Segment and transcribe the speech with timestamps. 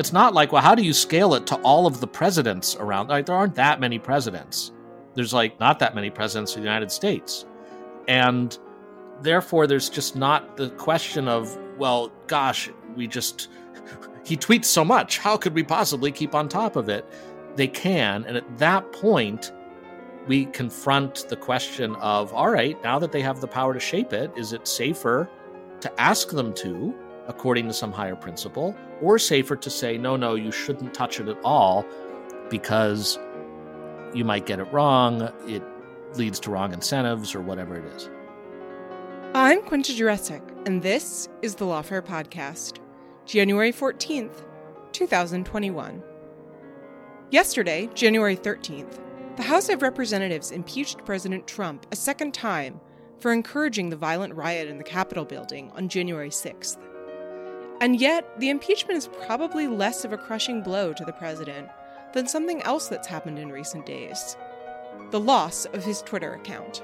[0.00, 3.08] It's not like, well, how do you scale it to all of the presidents around?
[3.08, 4.72] Like, there aren't that many presidents.
[5.14, 7.44] There's like not that many presidents of the United States.
[8.08, 8.58] And
[9.20, 13.50] therefore, there's just not the question of, well, gosh, we just,
[14.24, 15.18] he tweets so much.
[15.18, 17.04] How could we possibly keep on top of it?
[17.56, 18.24] They can.
[18.24, 19.52] And at that point,
[20.26, 24.14] we confront the question of all right, now that they have the power to shape
[24.14, 25.28] it, is it safer
[25.80, 26.94] to ask them to,
[27.28, 31.28] according to some higher principle, or safer to say, no, no, you shouldn't touch it
[31.28, 31.84] at all
[32.48, 33.18] because
[34.14, 35.62] you might get it wrong, it
[36.14, 38.10] leads to wrong incentives, or whatever it is.
[39.34, 42.78] I'm Quinta Jurecic, and this is the Lawfare Podcast,
[43.26, 44.44] January 14th,
[44.92, 46.02] 2021.
[47.30, 48.98] Yesterday, January 13th,
[49.36, 52.80] the House of Representatives impeached President Trump a second time
[53.20, 56.78] for encouraging the violent riot in the Capitol building on January 6th.
[57.80, 61.68] And yet, the impeachment is probably less of a crushing blow to the president
[62.12, 64.36] than something else that's happened in recent days
[65.10, 66.82] the loss of his Twitter account.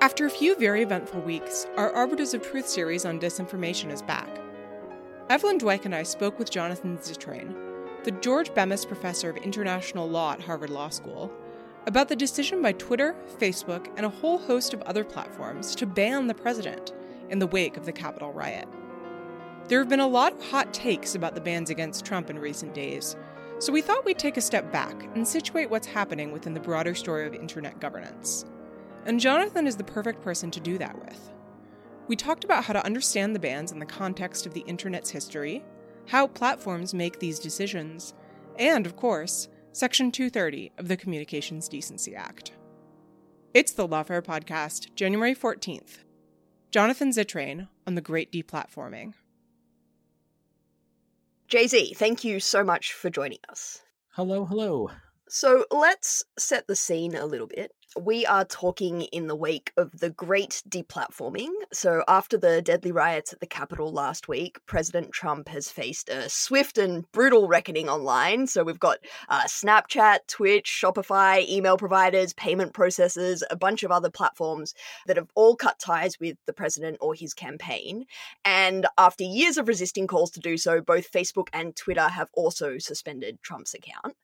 [0.00, 4.28] After a few very eventful weeks, our Arbiters of Truth series on disinformation is back.
[5.28, 7.54] Evelyn Douek and I spoke with Jonathan Zittrain,
[8.04, 11.30] the George Bemis Professor of International Law at Harvard Law School,
[11.86, 16.26] about the decision by Twitter, Facebook, and a whole host of other platforms to ban
[16.26, 16.92] the president
[17.28, 18.68] in the wake of the Capitol riot.
[19.70, 22.74] There have been a lot of hot takes about the bans against Trump in recent
[22.74, 23.14] days,
[23.60, 26.92] so we thought we'd take a step back and situate what's happening within the broader
[26.92, 28.44] story of internet governance.
[29.06, 31.30] And Jonathan is the perfect person to do that with.
[32.08, 35.62] We talked about how to understand the bans in the context of the internet's history,
[36.08, 38.12] how platforms make these decisions,
[38.58, 42.54] and, of course, Section 230 of the Communications Decency Act.
[43.54, 45.98] It's the Lawfare Podcast, January 14th.
[46.72, 49.14] Jonathan Zittrain on the Great Deplatforming.
[51.50, 53.80] JZ, thank you so much for joining us.
[54.10, 54.88] Hello, hello.
[55.32, 57.70] So let's set the scene a little bit.
[57.96, 61.50] We are talking in the wake of the great deplatforming.
[61.72, 66.28] So, after the deadly riots at the Capitol last week, President Trump has faced a
[66.28, 68.48] swift and brutal reckoning online.
[68.48, 68.98] So, we've got
[69.28, 74.74] uh, Snapchat, Twitch, Shopify, email providers, payment processors, a bunch of other platforms
[75.06, 78.04] that have all cut ties with the president or his campaign.
[78.44, 82.78] And after years of resisting calls to do so, both Facebook and Twitter have also
[82.78, 84.16] suspended Trump's account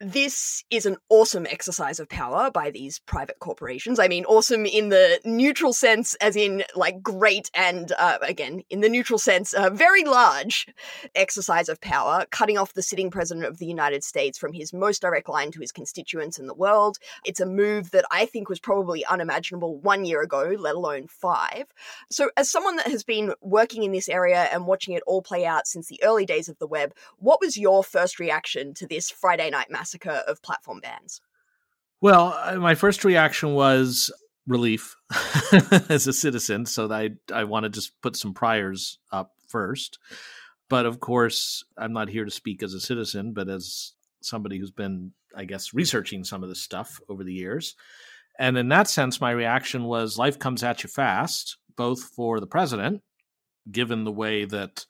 [0.00, 3.98] this is an awesome exercise of power by these private corporations.
[3.98, 8.80] I mean, awesome in the neutral sense, as in like great, and uh, again, in
[8.80, 10.66] the neutral sense, a very large
[11.14, 15.02] exercise of power, cutting off the sitting president of the United States from his most
[15.02, 16.98] direct line to his constituents in the world.
[17.26, 21.66] It's a move that I think was probably unimaginable one year ago, let alone five.
[22.08, 25.44] So, as someone that has been working in this area and watching it all play
[25.44, 29.10] out since the early days of the web, what was your first reaction to this
[29.10, 29.89] Friday night massacre?
[29.90, 31.20] Massacre of platform bans?
[32.00, 34.10] Well, uh, my first reaction was
[34.46, 34.96] relief
[35.88, 36.66] as a citizen.
[36.66, 39.98] So I I want to just put some priors up first.
[40.68, 43.92] But of course, I'm not here to speak as a citizen, but as
[44.22, 47.74] somebody who's been, I guess, researching some of this stuff over the years.
[48.38, 52.46] And in that sense, my reaction was life comes at you fast, both for the
[52.46, 53.02] president,
[53.70, 54.86] given the way that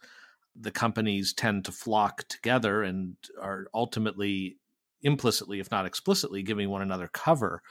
[0.55, 4.57] the companies tend to flock together and are ultimately
[5.03, 7.63] implicitly, if not explicitly, giving one another cover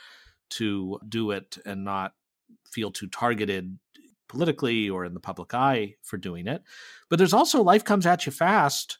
[0.52, 2.14] to do it and not
[2.66, 3.78] feel too targeted
[4.28, 6.64] politically or in the public eye for doing it.
[7.10, 8.98] But there's also life comes at you fast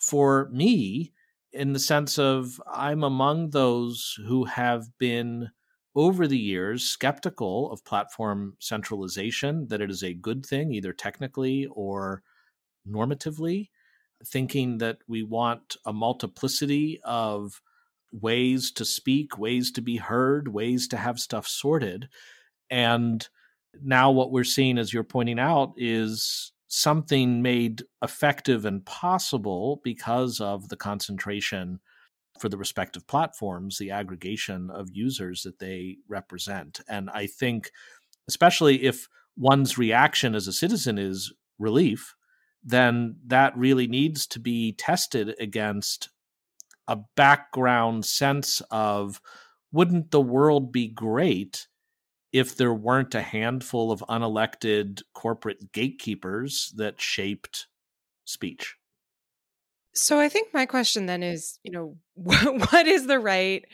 [0.00, 1.12] for me
[1.52, 5.50] in the sense of I'm among those who have been
[5.94, 11.68] over the years skeptical of platform centralization, that it is a good thing, either technically
[11.70, 12.22] or
[12.88, 13.68] normatively
[14.26, 17.60] thinking that we want a multiplicity of
[18.12, 22.08] ways to speak, ways to be heard, ways to have stuff sorted.
[22.70, 23.26] And
[23.82, 30.40] now what we're seeing, as you're pointing out, is something made effective and possible because
[30.40, 31.80] of the concentration
[32.40, 36.80] for the respective platforms, the aggregation of users that they represent.
[36.88, 37.70] And I think,
[38.28, 42.14] especially if one's reaction as a citizen is relief,
[42.64, 46.08] then that really needs to be tested against
[46.88, 49.20] a background sense of
[49.72, 51.66] wouldn't the world be great
[52.32, 57.66] if there weren't a handful of unelected corporate gatekeepers that shaped
[58.24, 58.76] speech?
[59.92, 63.64] So I think my question then is, you know, what is the right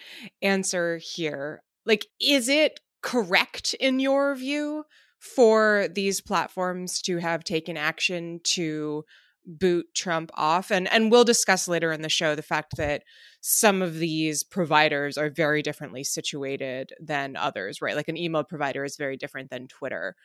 [0.43, 1.63] answer here?
[1.87, 4.85] Like, is it correct in your view
[5.21, 9.05] for these platforms to have taken action to
[9.47, 10.71] boot Trump off.
[10.71, 13.03] And and we'll discuss later in the show the fact that
[13.41, 17.97] some of these providers are very differently situated than others, right?
[17.97, 20.17] Like an email provider is very different than Twitter.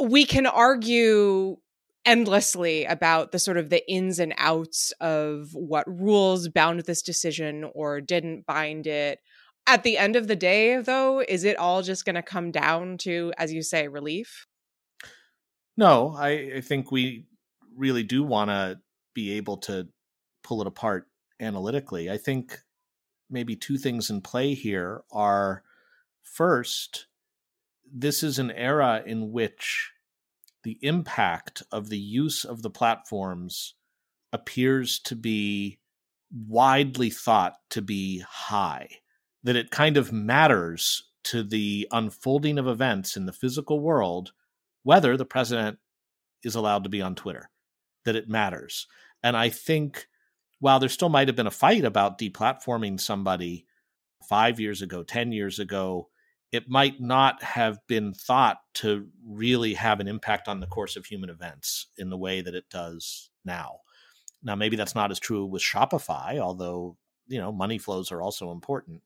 [0.00, 1.56] We can argue
[2.04, 7.68] endlessly about the sort of the ins and outs of what rules bound this decision
[7.74, 9.18] or didn't bind it.
[9.66, 12.98] At the end of the day, though, is it all just going to come down
[12.98, 14.46] to, as you say, relief?
[15.76, 17.26] No, I, I think we
[17.76, 18.78] really do want to
[19.14, 19.88] be able to
[20.42, 21.08] pull it apart
[21.40, 22.10] analytically.
[22.10, 22.60] I think
[23.28, 25.62] maybe two things in play here are
[26.22, 27.06] first,
[27.92, 29.92] this is an era in which
[30.62, 33.74] the impact of the use of the platforms
[34.32, 35.78] appears to be
[36.30, 38.88] widely thought to be high,
[39.46, 44.32] that it kind of matters to the unfolding of events in the physical world
[44.82, 45.78] whether the president
[46.42, 47.48] is allowed to be on Twitter,
[48.04, 48.88] that it matters.
[49.22, 50.08] And I think
[50.58, 53.66] while there still might have been a fight about deplatforming somebody
[54.28, 56.08] five years ago, 10 years ago,
[56.50, 61.06] it might not have been thought to really have an impact on the course of
[61.06, 63.78] human events in the way that it does now.
[64.42, 66.96] Now, maybe that's not as true with Shopify, although
[67.28, 69.02] you know money flows are also important.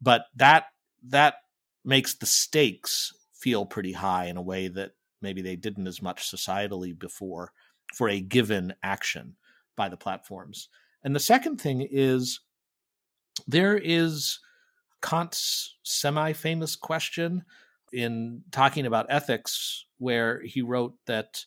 [0.00, 0.66] But that
[1.08, 1.36] that
[1.84, 6.30] makes the stakes feel pretty high in a way that maybe they didn't as much
[6.30, 7.52] societally before
[7.94, 9.36] for a given action
[9.76, 10.68] by the platforms.
[11.04, 12.40] And the second thing is
[13.46, 14.40] there is
[15.02, 17.44] Kant's semi famous question
[17.92, 21.44] in talking about ethics, where he wrote that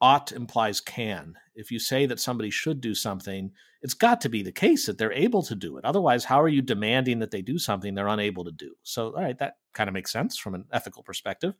[0.00, 1.34] ought implies can.
[1.54, 3.52] If you say that somebody should do something,
[3.82, 5.84] it's got to be the case that they're able to do it.
[5.84, 8.74] Otherwise, how are you demanding that they do something they're unable to do?
[8.82, 11.54] So, all right, that kind of makes sense from an ethical perspective.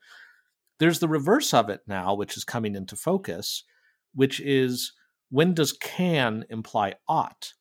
[0.78, 3.64] There's the reverse of it now, which is coming into focus,
[4.14, 4.92] which is
[5.30, 7.52] when does can imply ought?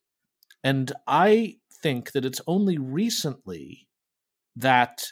[0.64, 3.88] And I think that it's only recently
[4.56, 5.06] that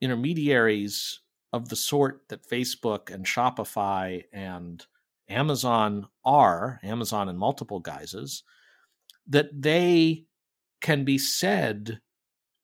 [0.00, 1.20] intermediaries
[1.56, 4.84] of the sort that Facebook and Shopify and
[5.28, 8.44] Amazon are, Amazon in multiple guises,
[9.26, 10.26] that they
[10.80, 12.00] can be said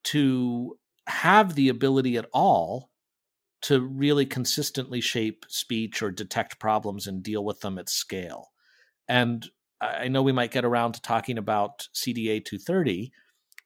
[0.05, 2.89] to have the ability at all
[3.63, 8.51] to really consistently shape speech or detect problems and deal with them at scale.
[9.07, 9.45] And
[9.81, 13.11] I know we might get around to talking about CDA 230,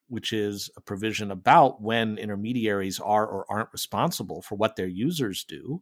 [0.07, 5.43] which is a provision about when intermediaries are or aren't responsible for what their users
[5.43, 5.81] do.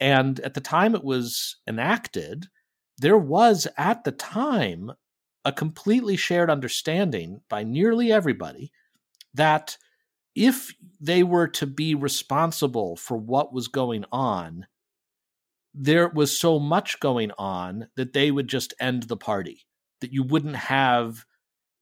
[0.00, 2.46] And at the time it was enacted,
[2.98, 4.92] there was at the time
[5.44, 8.72] a completely shared understanding by nearly everybody
[9.34, 9.76] that
[10.34, 14.66] if they were to be responsible for what was going on,
[15.72, 19.66] there was so much going on that they would just end the party,
[20.00, 21.24] that you wouldn't have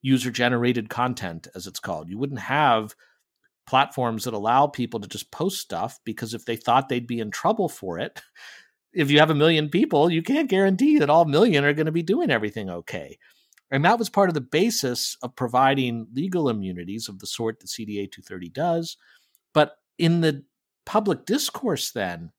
[0.05, 2.11] user generated content, as it's called.
[2.11, 2.95] You wouldn't have
[3.67, 7.31] platforms that allow people to just post stuff because if they thought they'd be in
[7.31, 8.21] trouble for it,
[8.93, 11.93] if you have a million people, you can't guarantee that all million are going to
[11.93, 13.19] be doing everything okay.
[13.71, 17.69] And that was part of the basis of providing legal immunities of the sort that
[17.69, 18.99] CDA 230 does.
[19.55, 20.45] But in the
[20.85, 22.31] public discourse, then,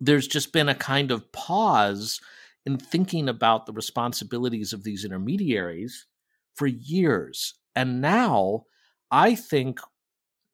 [0.00, 2.20] there's just been a kind of pause
[2.64, 6.06] in thinking about the responsibilities of these intermediaries
[6.54, 7.54] for years.
[7.74, 8.64] And now,
[9.10, 9.80] I think,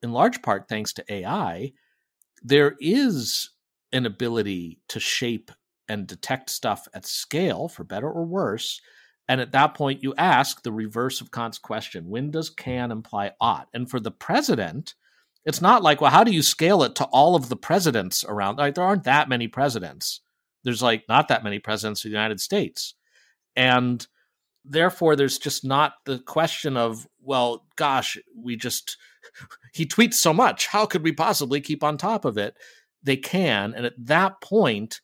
[0.03, 1.73] in large part thanks to AI,
[2.43, 3.50] there is
[3.93, 5.50] an ability to shape
[5.88, 8.81] and detect stuff at scale, for better or worse.
[9.29, 13.33] And at that point, you ask the reverse of Kant's question when does can imply
[13.41, 13.69] ought?
[13.75, 14.95] And for the president,
[15.45, 18.59] it's not like, well, how do you scale it to all of the presidents around?
[18.59, 20.21] Like, there aren't that many presidents.
[20.65, 22.95] There's like not that many presidents of the United States.
[23.55, 24.05] And
[24.68, 28.96] therefore, there's just not the question of, well, gosh, we just,
[29.73, 30.66] he tweets so much.
[30.66, 32.56] How could we possibly keep on top of it?
[33.02, 33.75] They can.
[33.75, 35.00] And at that point,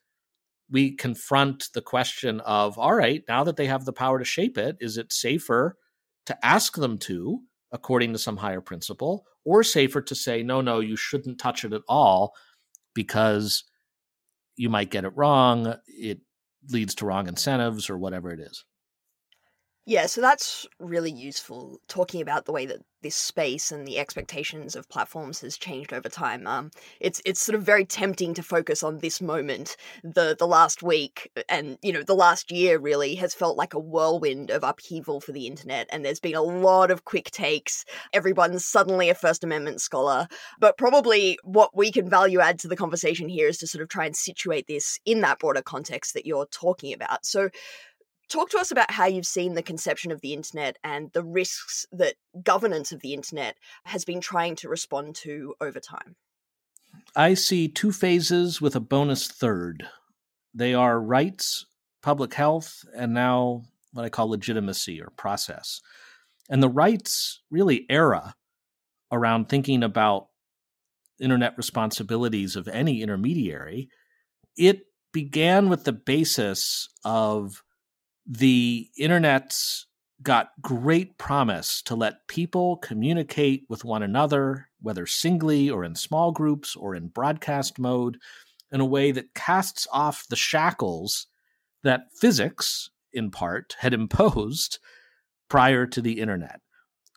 [0.70, 4.56] we confront the question of, all right, now that they have the power to shape
[4.56, 5.76] it, is it safer
[6.26, 7.42] to ask them to?
[7.72, 11.72] according to some higher principle, or safer to say, no, no, you shouldn't touch it
[11.72, 12.34] at all
[12.94, 13.64] because
[14.56, 15.74] you might get it wrong.
[15.86, 16.20] It
[16.68, 18.64] leads to wrong incentives or whatever it is.
[19.84, 24.76] Yeah, so that's really useful talking about the way that this space and the expectations
[24.76, 26.46] of platforms has changed over time.
[26.46, 26.70] Um,
[27.00, 29.76] it's it's sort of very tempting to focus on this moment.
[30.04, 33.80] The the last week and you know the last year really has felt like a
[33.80, 37.84] whirlwind of upheaval for the internet, and there's been a lot of quick takes.
[38.12, 40.28] Everyone's suddenly a First Amendment scholar,
[40.60, 43.88] but probably what we can value add to the conversation here is to sort of
[43.88, 47.26] try and situate this in that broader context that you're talking about.
[47.26, 47.50] So
[48.32, 51.84] Talk to us about how you've seen the conception of the internet and the risks
[51.92, 56.16] that governance of the internet has been trying to respond to over time.
[57.14, 59.86] I see two phases with a bonus third.
[60.54, 61.66] They are rights,
[62.02, 65.82] public health, and now what I call legitimacy or process.
[66.48, 68.34] And the rights really era
[69.10, 70.28] around thinking about
[71.20, 73.90] internet responsibilities of any intermediary,
[74.56, 77.62] it began with the basis of
[78.32, 79.86] the internet's
[80.22, 86.32] got great promise to let people communicate with one another, whether singly or in small
[86.32, 88.16] groups or in broadcast mode,
[88.70, 91.26] in a way that casts off the shackles
[91.82, 94.78] that physics, in part, had imposed
[95.50, 96.60] prior to the internet.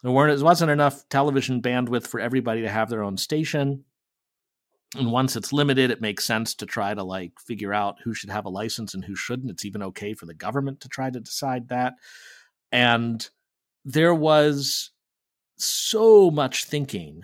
[0.04, 3.86] There weren't, there wasn't enough television bandwidth for everybody to have their own station.
[4.98, 8.30] And once it's limited, it makes sense to try to like figure out who should
[8.30, 9.52] have a license and who shouldn't.
[9.52, 11.96] It's even okay for the government to try to decide that.
[12.72, 13.28] And
[13.84, 14.92] there was
[15.58, 17.24] so much thinking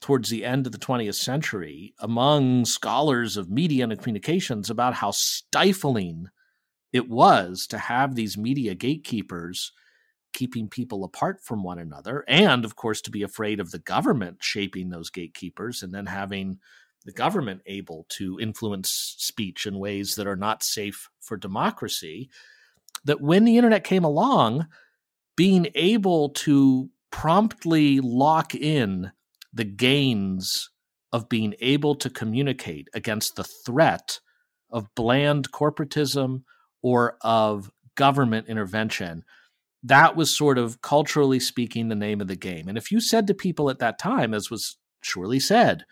[0.00, 5.10] towards the end of the 20th century among scholars of media and communications about how
[5.10, 6.28] stifling
[6.92, 9.72] it was to have these media gatekeepers
[10.32, 14.36] keeping people apart from one another and of course to be afraid of the government
[14.40, 16.58] shaping those gatekeepers and then having
[17.04, 22.28] the government able to influence speech in ways that are not safe for democracy
[23.04, 24.66] that when the internet came along,
[25.36, 29.12] being able to promptly lock in
[29.52, 30.70] the gains
[31.12, 34.20] of being able to communicate against the threat
[34.70, 36.42] of bland corporatism
[36.82, 39.24] or of government intervention,
[39.82, 42.68] that was sort of culturally speaking the name of the game.
[42.68, 45.84] And if you said to people at that time, as was surely said,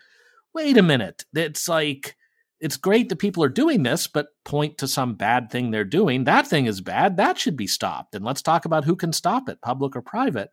[0.53, 2.15] wait a minute, it's like
[2.59, 6.23] it's great that people are doing this, but point to some bad thing they're doing.
[6.23, 7.17] That thing is bad.
[7.17, 8.15] That should be stopped.
[8.15, 10.49] And let's talk about who can stop it, public or private.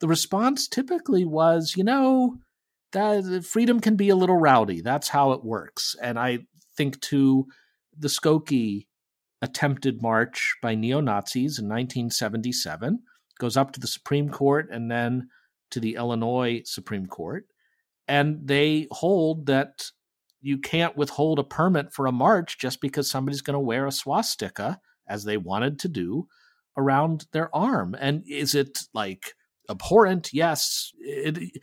[0.00, 2.36] The response typically was, you know,
[2.92, 4.82] that uh, freedom can be a little rowdy.
[4.82, 5.96] That's how it works.
[6.02, 6.40] And I
[6.76, 7.46] think to
[7.98, 8.86] the Skokie
[9.40, 13.00] attempted march by neo Nazis in 1977
[13.38, 15.28] goes up to the Supreme Court and then
[15.70, 17.46] to the Illinois Supreme Court.
[18.08, 19.90] And they hold that
[20.40, 23.92] you can't withhold a permit for a march just because somebody's going to wear a
[23.92, 26.28] swastika, as they wanted to do,
[26.76, 27.96] around their arm.
[27.98, 29.34] And is it like
[29.68, 30.32] abhorrent?
[30.32, 30.92] Yes.
[31.00, 31.60] It,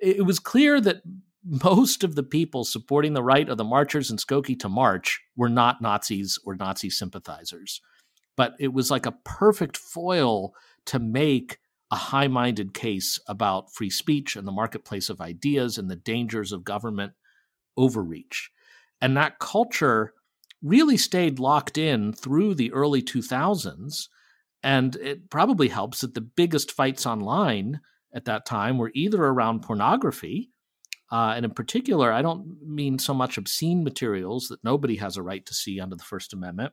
[0.00, 1.02] it was clear that
[1.44, 5.48] most of the people supporting the right of the marchers in Skokie to march were
[5.48, 7.80] not Nazis or Nazi sympathizers.
[8.36, 10.52] But it was like a perfect foil
[10.86, 11.58] to make
[11.90, 16.52] a high minded case about free speech and the marketplace of ideas and the dangers
[16.52, 17.12] of government
[17.76, 18.50] overreach.
[19.00, 20.14] And that culture
[20.62, 24.08] really stayed locked in through the early 2000s.
[24.62, 27.80] And it probably helps that the biggest fights online
[28.14, 30.50] at that time were either around pornography.
[31.12, 35.22] Uh, and in particular, I don't mean so much obscene materials that nobody has a
[35.22, 36.72] right to see under the First Amendment.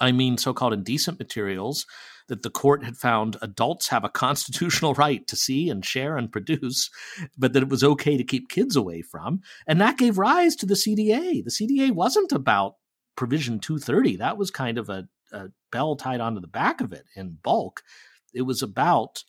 [0.00, 1.86] I mean so called indecent materials
[2.28, 6.32] that the court had found adults have a constitutional right to see and share and
[6.32, 6.90] produce,
[7.36, 9.40] but that it was okay to keep kids away from.
[9.66, 11.44] And that gave rise to the CDA.
[11.44, 12.76] The CDA wasn't about
[13.16, 17.04] Provision 230, that was kind of a, a bell tied onto the back of it
[17.14, 17.82] in bulk.
[18.32, 19.22] It was about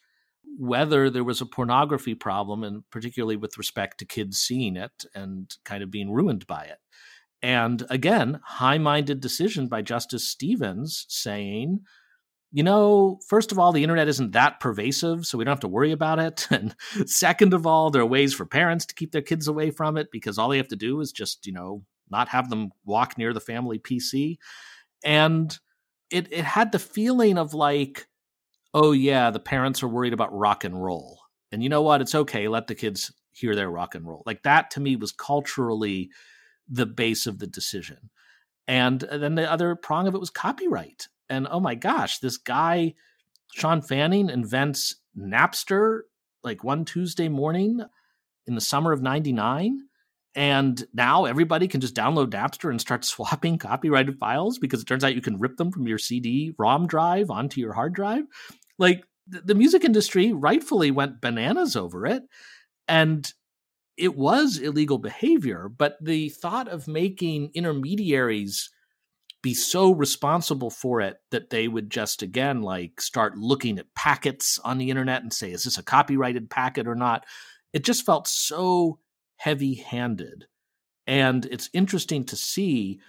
[0.57, 5.55] whether there was a pornography problem, and particularly with respect to kids seeing it and
[5.65, 6.79] kind of being ruined by it.
[7.45, 11.81] And again, high minded decision by Justice Stevens saying,
[12.51, 15.67] you know, first of all, the internet isn't that pervasive, so we don't have to
[15.67, 16.47] worry about it.
[16.51, 16.75] And
[17.05, 20.07] second of all, there are ways for parents to keep their kids away from it
[20.11, 23.31] because all they have to do is just, you know, not have them walk near
[23.31, 24.37] the family PC.
[25.03, 25.55] And
[26.09, 28.07] it, it had the feeling of like,
[28.73, 31.19] oh, yeah, the parents are worried about rock and roll.
[31.51, 32.01] And you know what?
[32.01, 32.47] It's okay.
[32.47, 34.23] Let the kids hear their rock and roll.
[34.25, 36.09] Like that to me was culturally
[36.67, 38.09] the base of the decision.
[38.67, 42.37] And uh, then the other prong of it was copyright and oh my gosh, this
[42.37, 42.93] guy,
[43.53, 46.01] Shawn Fanning, invents Napster
[46.43, 47.81] like one Tuesday morning
[48.47, 49.79] in the summer of 99.
[50.35, 55.03] And now everybody can just download Napster and start swapping copyrighted files because it turns
[55.03, 58.25] out you can rip them from your CD ROM drive onto your hard drive.
[58.77, 62.23] Like the music industry rightfully went bananas over it.
[62.87, 63.31] And
[63.97, 68.69] it was illegal behavior, but the thought of making intermediaries
[69.41, 74.59] be so responsible for it that they would just again like start looking at packets
[74.63, 77.25] on the internet and say is this a copyrighted packet or not?
[77.71, 78.99] It just felt so
[79.37, 80.45] heavy handed
[81.07, 82.99] and it's interesting to see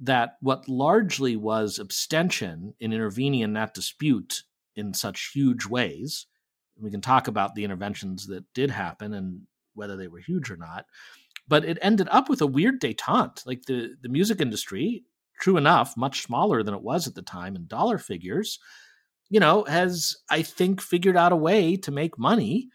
[0.00, 4.42] that what largely was abstention in intervening in that dispute
[4.74, 6.26] in such huge ways,
[6.78, 9.42] we can talk about the interventions that did happen and
[9.76, 10.86] whether they were huge or not,
[11.48, 13.46] but it ended up with a weird detente.
[13.46, 15.04] Like the, the music industry,
[15.40, 18.58] true enough, much smaller than it was at the time in dollar figures,
[19.28, 22.68] you know, has, I think, figured out a way to make money,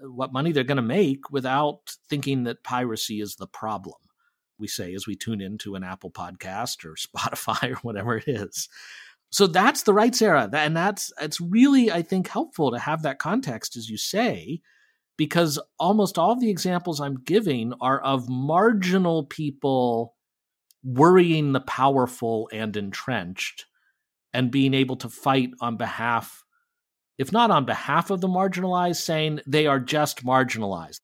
[0.00, 3.96] what money they're going to make without thinking that piracy is the problem
[4.58, 8.68] we say as we tune into an Apple podcast or Spotify or whatever it is.
[9.30, 10.48] So that's the rights era.
[10.52, 14.60] And that's it's really, I think, helpful to have that context, as you say,
[15.16, 20.14] because almost all the examples I'm giving are of marginal people
[20.84, 23.66] worrying the powerful and entrenched
[24.32, 26.44] and being able to fight on behalf,
[27.18, 31.00] if not on behalf of the marginalized, saying they are just marginalized.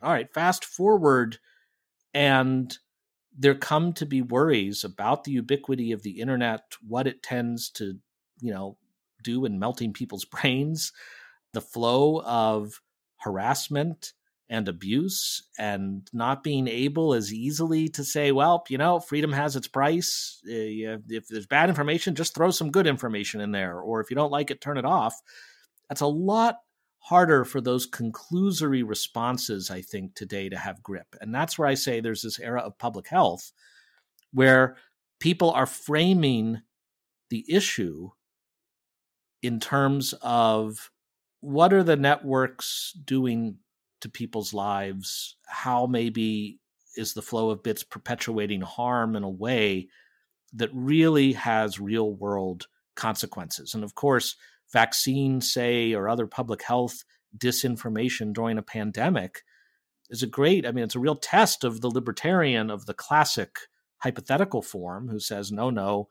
[0.00, 1.38] All right, fast forward
[2.14, 2.76] and
[3.36, 7.98] there come to be worries about the ubiquity of the internet, what it tends to,
[8.40, 8.76] you know,
[9.22, 10.92] do in melting people's brains,
[11.52, 12.80] the flow of
[13.22, 14.12] harassment
[14.48, 19.56] and abuse, and not being able as easily to say, well, you know, freedom has
[19.56, 20.42] its price.
[20.46, 23.80] Uh, if there's bad information, just throw some good information in there.
[23.80, 25.14] Or if you don't like it, turn it off.
[25.88, 26.56] That's a lot
[26.98, 31.16] harder for those conclusory responses, I think, today to have grip.
[31.20, 33.52] And that's where I say there's this era of public health
[34.32, 34.76] where
[35.18, 36.60] people are framing
[37.30, 38.10] the issue
[39.42, 40.90] in terms of
[41.42, 43.56] what are the networks doing
[44.00, 45.36] to people's lives?
[45.46, 46.60] How maybe
[46.96, 49.88] is the flow of bits perpetuating harm in a way
[50.54, 53.74] that really has real world consequences?
[53.74, 54.36] And of course,
[54.72, 57.02] vaccine, say, or other public health
[57.36, 59.42] disinformation during a pandemic
[60.10, 63.58] is a great, I mean, it's a real test of the libertarian of the classic
[63.98, 66.08] hypothetical form who says, no, no,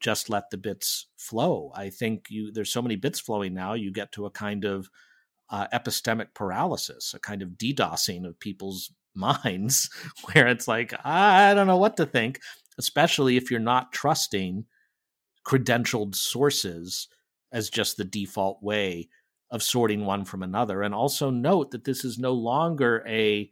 [0.00, 1.72] just let the bits flow.
[1.74, 4.88] I think you there's so many bits flowing now, you get to a kind of
[5.50, 9.88] uh, epistemic paralysis, a kind of DDoSing of people's minds,
[10.32, 12.40] where it's like, I don't know what to think,
[12.78, 14.66] especially if you're not trusting
[15.46, 17.08] credentialed sources
[17.52, 19.08] as just the default way
[19.50, 20.82] of sorting one from another.
[20.82, 23.50] And also note that this is no longer a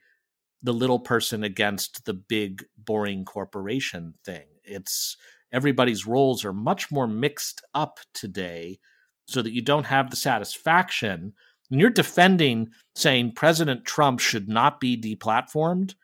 [0.63, 4.47] the little person against the big boring corporation thing.
[4.65, 5.17] It's
[5.53, 8.79] everybody's roles are much more mixed up today
[9.27, 11.33] so that you don't have the satisfaction
[11.69, 15.95] when you're defending saying President Trump should not be deplatformed,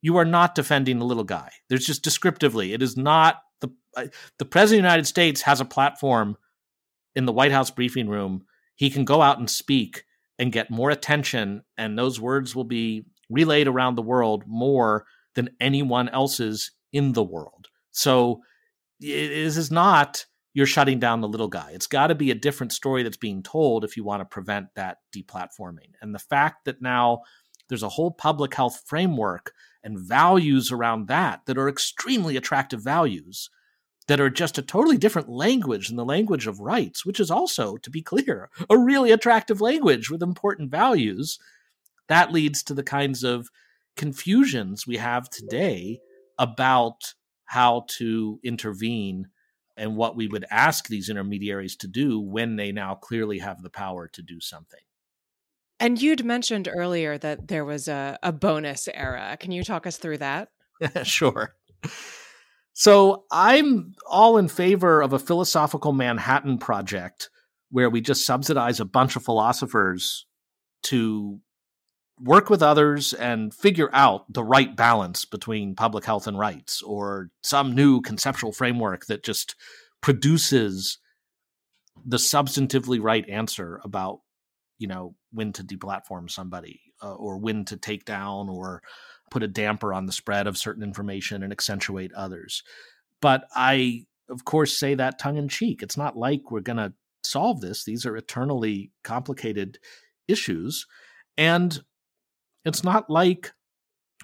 [0.00, 1.50] you are not defending the little guy.
[1.68, 4.06] There's just descriptively, it is not the uh,
[4.38, 6.36] the president of the United States has a platform
[7.14, 10.04] in the White House briefing room, he can go out and speak
[10.38, 15.50] and get more attention, and those words will be relayed around the world more than
[15.60, 17.68] anyone else's in the world.
[17.90, 18.40] So
[19.02, 21.70] this is not you're shutting down the little guy.
[21.72, 24.66] It's got to be a different story that's being told if you want to prevent
[24.74, 25.92] that deplatforming.
[26.00, 27.22] And the fact that now
[27.68, 33.48] there's a whole public health framework and values around that that are extremely attractive values
[34.08, 37.76] that are just a totally different language than the language of rights, which is also,
[37.76, 41.38] to be clear, a really attractive language with important values,
[42.08, 43.48] that leads to the kinds of
[43.96, 46.00] confusions we have today
[46.38, 47.14] about
[47.52, 49.28] how to intervene
[49.76, 53.68] and what we would ask these intermediaries to do when they now clearly have the
[53.68, 54.80] power to do something.
[55.78, 59.36] And you'd mentioned earlier that there was a, a bonus era.
[59.38, 60.48] Can you talk us through that?
[61.02, 61.54] sure.
[62.72, 67.28] So I'm all in favor of a philosophical Manhattan project
[67.70, 70.24] where we just subsidize a bunch of philosophers
[70.84, 71.38] to
[72.20, 77.30] work with others and figure out the right balance between public health and rights or
[77.42, 79.56] some new conceptual framework that just
[80.00, 80.98] produces
[82.04, 84.20] the substantively right answer about
[84.78, 88.82] you know when to deplatform somebody uh, or when to take down or
[89.30, 92.62] put a damper on the spread of certain information and accentuate others.
[93.20, 95.82] But I, of course, say that tongue in cheek.
[95.82, 96.92] It's not like we're going to
[97.24, 97.84] solve this.
[97.84, 99.78] These are eternally complicated
[100.28, 100.86] issues.
[101.38, 101.82] And
[102.64, 103.52] it's not like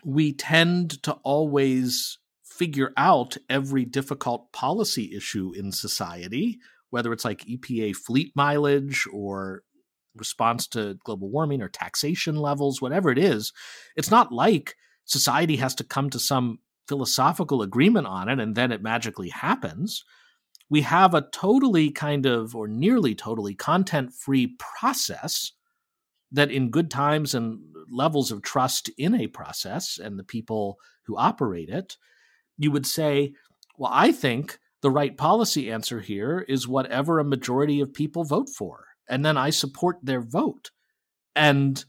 [0.05, 6.59] we tend to always figure out every difficult policy issue in society,
[6.91, 9.63] whether it's like EPA fleet mileage or
[10.17, 13.53] response to global warming or taxation levels, whatever it is.
[13.97, 14.75] It's not like
[15.05, 20.05] society has to come to some philosophical agreement on it and then it magically happens.
[20.71, 25.53] We have a totally kind of, or nearly totally content free process
[26.33, 27.61] that, in good times and
[27.91, 31.97] levels of trust in a process and the people who operate it,
[32.57, 33.33] you would say,
[33.77, 38.49] Well, I think the right policy answer here is whatever a majority of people vote
[38.49, 38.85] for.
[39.09, 40.71] And then I support their vote.
[41.35, 41.85] And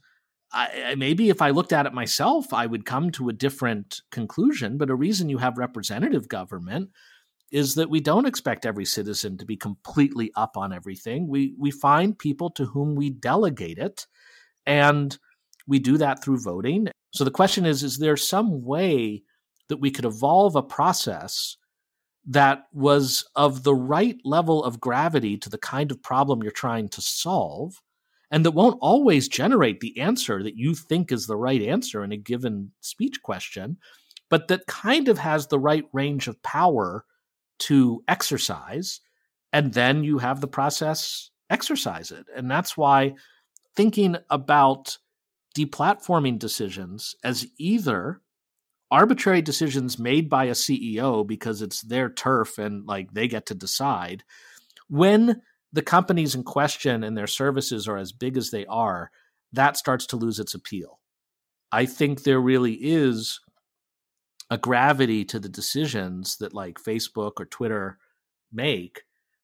[0.52, 4.78] I, maybe if I looked at it myself, I would come to a different conclusion.
[4.78, 6.90] But a reason you have representative government
[7.52, 11.28] is that we don't expect every citizen to be completely up on everything.
[11.28, 14.06] We we find people to whom we delegate it,
[14.70, 15.18] and
[15.66, 16.88] we do that through voting.
[17.12, 19.22] So the question is: Is there some way
[19.68, 21.56] that we could evolve a process
[22.26, 26.88] that was of the right level of gravity to the kind of problem you're trying
[26.90, 27.80] to solve?
[28.30, 32.12] and that won't always generate the answer that you think is the right answer in
[32.12, 33.76] a given speech question,
[34.28, 37.04] but that kind of has the right range of power
[37.58, 39.00] to exercise.
[39.52, 42.26] And then you have the process exercise it.
[42.36, 43.14] And that's why
[43.74, 44.98] thinking about
[45.56, 48.20] deplatforming decisions as either
[48.90, 53.54] arbitrary decisions made by a CEO because it's their turf and like they get to
[53.54, 54.24] decide
[54.90, 55.40] when
[55.72, 59.10] the companies in question and their services are as big as they are,
[59.52, 60.98] that starts to lose its appeal.
[61.70, 63.40] I think there really is
[64.50, 67.98] a gravity to the decisions that like Facebook or Twitter
[68.52, 69.02] make,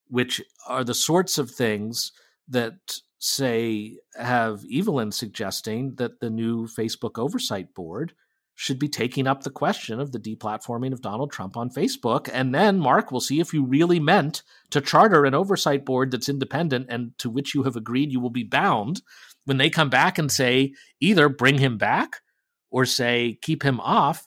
[0.08, 2.10] which are the sorts of things
[2.48, 8.12] that say have Evelyn suggesting that the new Facebook oversight board
[8.58, 12.28] should be taking up the question of the deplatforming of Donald Trump on Facebook.
[12.32, 16.30] And then, Mark, we'll see if you really meant to charter an oversight board that's
[16.30, 19.02] independent and to which you have agreed you will be bound
[19.44, 22.22] when they come back and say either bring him back
[22.70, 24.26] or say keep him off.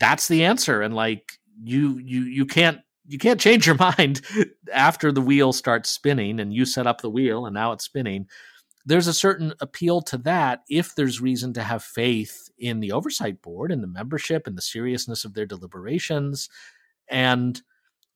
[0.00, 0.80] That's the answer.
[0.80, 1.32] And like
[1.62, 2.80] you you you can't
[3.12, 4.22] you can't change your mind
[4.72, 8.26] after the wheel starts spinning and you set up the wheel and now it's spinning
[8.84, 13.40] there's a certain appeal to that if there's reason to have faith in the oversight
[13.42, 16.48] board and the membership and the seriousness of their deliberations.
[17.08, 17.60] And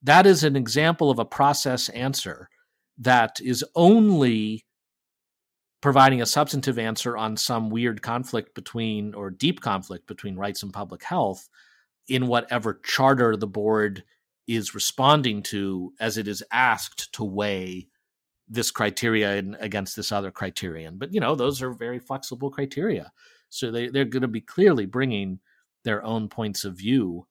[0.02, 2.48] that is an example of a process answer
[2.98, 4.64] that is only
[5.80, 10.72] providing a substantive answer on some weird conflict between or deep conflict between rights and
[10.72, 11.48] public health
[12.08, 14.02] in whatever charter the board
[14.46, 17.88] is responding to as it is asked to weigh
[18.48, 20.98] this criteria against this other criterion.
[20.98, 23.12] But you know, those are very flexible criteria.
[23.50, 25.40] So they, they're going to be clearly bringing
[25.84, 27.26] their own points of view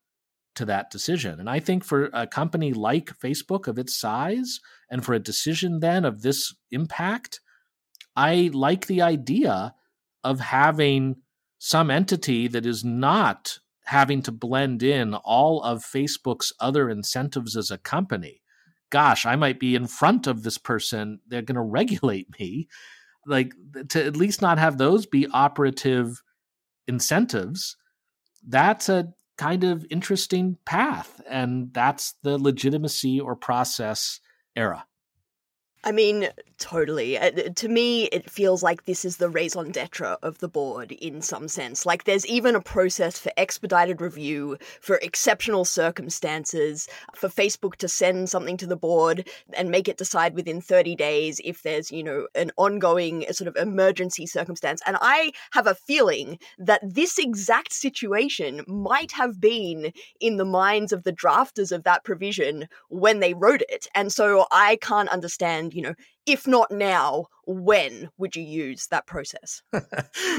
[0.56, 1.39] to that decision.
[1.39, 5.80] And I think for a company like Facebook of its size and for a decision
[5.80, 7.41] then of this impact,
[8.15, 9.75] I like the idea
[10.23, 11.17] of having
[11.60, 17.71] some entity that is not having to blend in all of Facebook's other incentives as
[17.71, 18.41] a company
[18.95, 21.19] gosh, I might be in front of this person.
[21.28, 22.67] They're going to regulate me.
[23.28, 23.54] Like
[23.89, 26.21] to at least not have those be operative
[26.88, 27.76] incentives.
[28.48, 31.21] That's a kind of interesting path.
[31.28, 34.19] And that's the legitimacy or process
[34.56, 34.86] era.
[35.88, 37.15] I mean, totally.
[37.15, 41.21] Uh, to me, it feels like this is the raison d'etre of the board in
[41.21, 41.86] some sense.
[41.86, 48.32] Like, there's even a process for expedited review, for exceptional circumstances, for Facebook to send
[48.32, 52.28] something to the board and make it decide within 30 days if there's, you know,
[52.34, 54.82] an ongoing uh, sort of emergency circumstance.
[54.88, 60.91] And I have a feeling that this exact situation might have been in the minds
[60.91, 63.88] of the drafters of that provision when they wrote it.
[63.93, 65.93] And so I can't understand you know,
[66.25, 69.61] if not now, when would you use that process?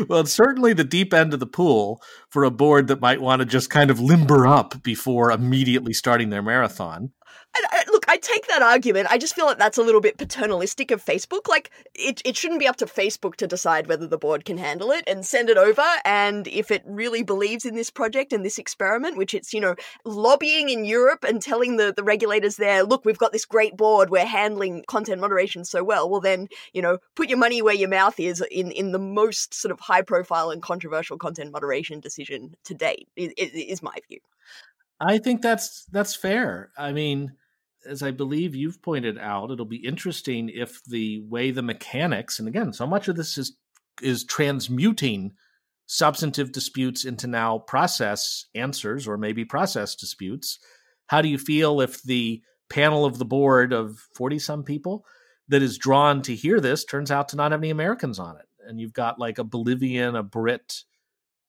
[0.09, 3.41] well, it's certainly the deep end of the pool for a board that might want
[3.41, 7.11] to just kind of limber up before immediately starting their marathon.
[7.55, 9.09] I, uh, look, I take that argument.
[9.11, 11.49] I just feel like that's a little bit paternalistic of Facebook.
[11.49, 14.91] Like, it, it shouldn't be up to Facebook to decide whether the board can handle
[14.91, 15.85] it and send it over.
[16.05, 19.75] And if it really believes in this project and this experiment, which it's, you know,
[20.05, 24.11] lobbying in Europe and telling the, the regulators there, look, we've got this great board,
[24.11, 26.09] we're handling content moderation so well.
[26.11, 29.55] Well, then, you know, put your money where your mouth is in, in the most
[29.55, 34.21] sort of high profile and controversial content moderation decision to date, is, is my view.
[35.01, 36.71] I think that's that's fair.
[36.77, 37.33] I mean,
[37.87, 42.49] as I believe you've pointed out, it'll be interesting if the way the mechanics, and
[42.49, 43.57] again, so much of this is
[44.03, 45.33] is transmuting
[45.87, 50.59] substantive disputes into now process answers or maybe process disputes.
[51.07, 55.05] How do you feel if the panel of the board of 40 some people
[55.49, 58.47] that is drawn to hear this turns out to not have any Americans on it?
[58.67, 60.83] And you've got like a Bolivian, a Brit,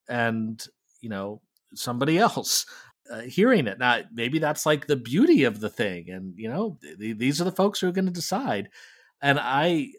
[0.08, 0.64] and,
[1.02, 1.42] you know,
[1.74, 2.66] somebody else
[3.12, 3.80] uh, hearing it.
[3.80, 7.46] Now, maybe that's like the beauty of the thing, and you know, th- these are
[7.46, 8.70] the folks who are going to decide.
[9.22, 9.90] And I,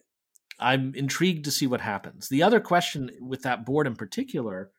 [0.61, 2.29] I'm intrigued to see what happens.
[2.29, 4.71] The other question with that board in particular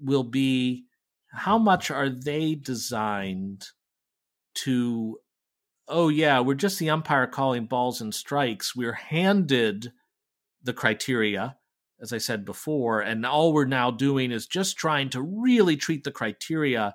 [0.00, 0.86] will be
[1.34, 3.66] how much are they designed
[4.54, 5.18] to
[5.88, 9.92] oh yeah we're just the umpire calling balls and strikes we're handed
[10.62, 11.56] the criteria
[12.00, 16.04] as i said before and all we're now doing is just trying to really treat
[16.04, 16.94] the criteria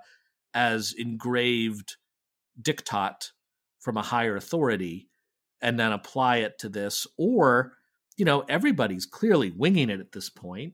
[0.54, 1.98] as engraved
[2.62, 3.32] diktat
[3.80, 5.10] from a higher authority
[5.62, 7.74] and then apply it to this or
[8.18, 10.74] you know everybody's clearly winging it at this point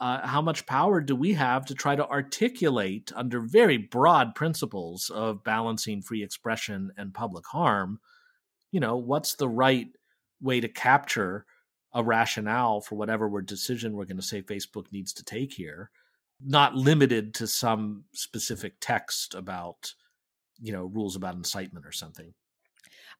[0.00, 5.10] uh, how much power do we have to try to articulate under very broad principles
[5.10, 8.00] of balancing free expression and public harm
[8.72, 9.88] you know what's the right
[10.40, 11.44] way to capture
[11.92, 15.90] a rationale for whatever decision we're going to say facebook needs to take here
[16.44, 19.94] not limited to some specific text about
[20.60, 22.34] you know rules about incitement or something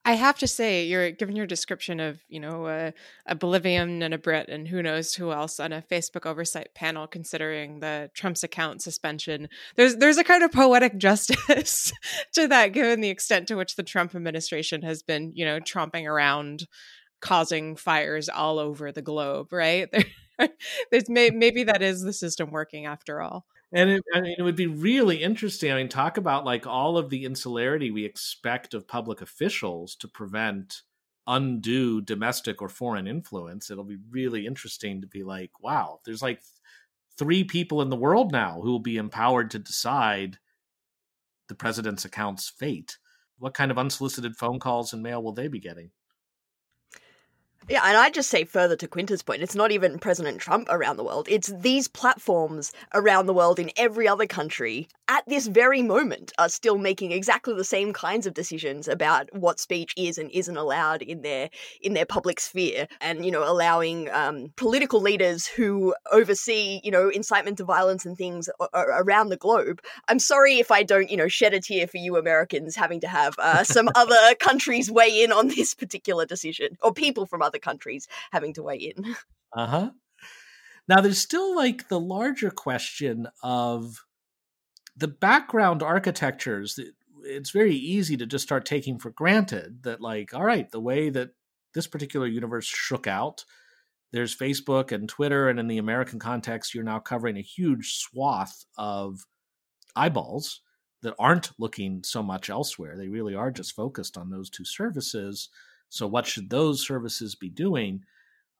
[0.04, 2.92] I have to say, you're given your description of, you know, uh,
[3.26, 6.74] a, a, Bolivian and a Brit and who knows who else on a Facebook oversight
[6.74, 9.50] panel, considering the Trump's account suspension.
[9.76, 11.92] There's there's a kind of poetic justice
[12.32, 16.06] to that, given the extent to which the Trump administration has been, you know, tromping
[16.06, 16.66] around,
[17.20, 19.52] causing fires all over the globe.
[19.52, 19.90] Right?
[20.90, 23.46] There's may, maybe that is the system working after all.
[23.72, 25.70] And it, I mean, it would be really interesting.
[25.70, 30.08] I mean, talk about like all of the insularity we expect of public officials to
[30.08, 30.82] prevent
[31.26, 33.70] undue domestic or foreign influence.
[33.70, 36.42] It'll be really interesting to be like, wow, there's like
[37.16, 40.38] three people in the world now who will be empowered to decide
[41.48, 42.98] the president's account's fate.
[43.38, 45.90] What kind of unsolicited phone calls and mail will they be getting?
[47.68, 50.96] Yeah, and I just say further to Quinta's point, it's not even President Trump around
[50.96, 51.28] the world.
[51.30, 56.48] It's these platforms around the world in every other country at this very moment are
[56.48, 61.02] still making exactly the same kinds of decisions about what speech is and isn't allowed
[61.02, 61.50] in their
[61.82, 67.08] in their public sphere, and you know allowing um, political leaders who oversee you know
[67.08, 69.80] incitement to violence and things around the globe.
[70.08, 73.08] I'm sorry if I don't you know shed a tear for you Americans having to
[73.08, 77.49] have uh, some other countries weigh in on this particular decision, or people from other
[77.58, 79.16] countries having to weigh in.
[79.52, 79.90] Uh huh.
[80.86, 84.04] Now, there's still like the larger question of
[84.96, 86.78] the background architectures.
[87.24, 91.10] It's very easy to just start taking for granted that, like, all right, the way
[91.10, 91.30] that
[91.74, 93.44] this particular universe shook out,
[94.12, 98.64] there's Facebook and Twitter, and in the American context, you're now covering a huge swath
[98.76, 99.26] of
[99.96, 100.60] eyeballs
[101.02, 102.96] that aren't looking so much elsewhere.
[102.96, 105.48] They really are just focused on those two services.
[105.90, 108.04] So, what should those services be doing?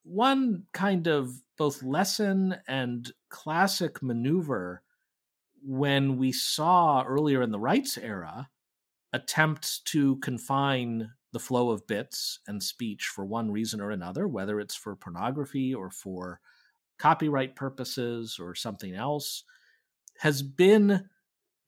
[0.02, 4.82] One kind of both lesson and classic maneuver
[5.62, 8.48] when we saw earlier in the rights era
[9.12, 14.58] attempts to confine the flow of bits and speech for one reason or another, whether
[14.58, 16.40] it's for pornography or for
[16.98, 19.44] copyright purposes or something else,
[20.18, 21.08] has been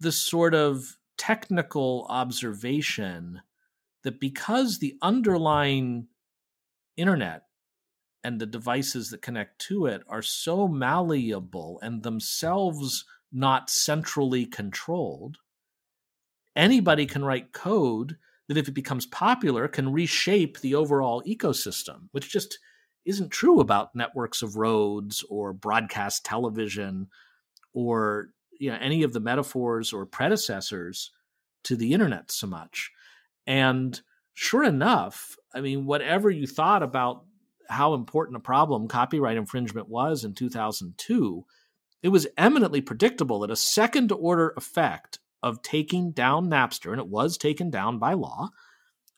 [0.00, 3.40] the sort of technical observation
[4.04, 6.08] that because the underlying
[6.96, 7.42] internet
[8.24, 15.38] and the devices that connect to it are so malleable and themselves not centrally controlled,
[16.54, 18.16] anybody can write code
[18.48, 22.58] that, if it becomes popular, can reshape the overall ecosystem, which just
[23.04, 27.08] isn't true about networks of roads or broadcast television
[27.72, 31.10] or you know, any of the metaphors or predecessors
[31.64, 32.92] to the internet so much.
[33.46, 34.00] And
[34.34, 37.24] sure enough, I mean, whatever you thought about
[37.68, 41.44] how important a problem copyright infringement was in 2002,
[42.02, 47.08] it was eminently predictable that a second order effect of taking down Napster, and it
[47.08, 48.50] was taken down by law,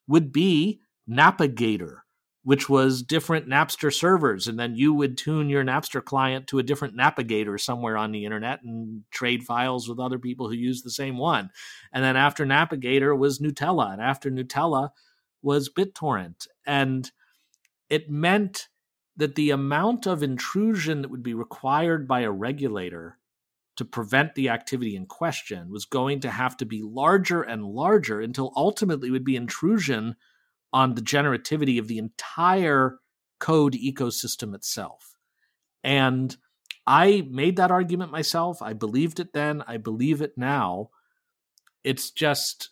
[0.06, 2.03] would be Napigator,
[2.44, 4.46] which was different Napster servers.
[4.46, 8.26] And then you would tune your Napster client to a different Napigator somewhere on the
[8.26, 11.50] internet and trade files with other people who use the same one.
[11.92, 13.94] And then after Napigator was Gnutella.
[13.94, 14.90] And after Gnutella
[15.42, 16.46] was BitTorrent.
[16.66, 17.10] And
[17.88, 18.68] it meant
[19.16, 23.18] that the amount of intrusion that would be required by a regulator
[23.76, 28.20] to prevent the activity in question was going to have to be larger and larger
[28.20, 30.14] until ultimately it would be intrusion
[30.74, 32.98] on the generativity of the entire
[33.38, 35.14] code ecosystem itself.
[35.84, 36.36] And
[36.84, 38.60] I made that argument myself.
[38.60, 39.62] I believed it then.
[39.68, 40.90] I believe it now.
[41.84, 42.70] It's just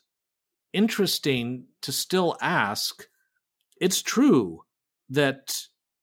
[0.72, 3.06] interesting to still ask
[3.80, 4.62] it's true
[5.10, 5.56] that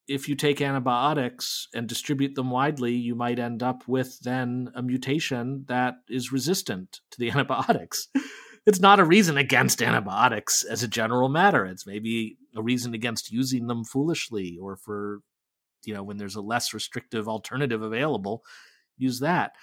[0.08, 4.82] if you take antibiotics and distribute them widely, you might end up with then a
[4.82, 8.08] mutation that is resistant to the antibiotics
[8.70, 11.66] it's not a reason against antibiotics as a general matter.
[11.66, 15.22] It's maybe a reason against using them foolishly or for,
[15.86, 18.44] you know, when there's a less restrictive alternative available,
[18.96, 19.54] use that.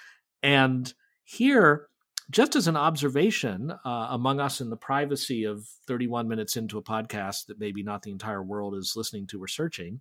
[0.43, 0.93] And
[1.23, 1.87] here,
[2.33, 6.83] just as an observation uh, among us in the privacy of 31 minutes into a
[6.83, 10.01] podcast that maybe not the entire world is listening to or searching,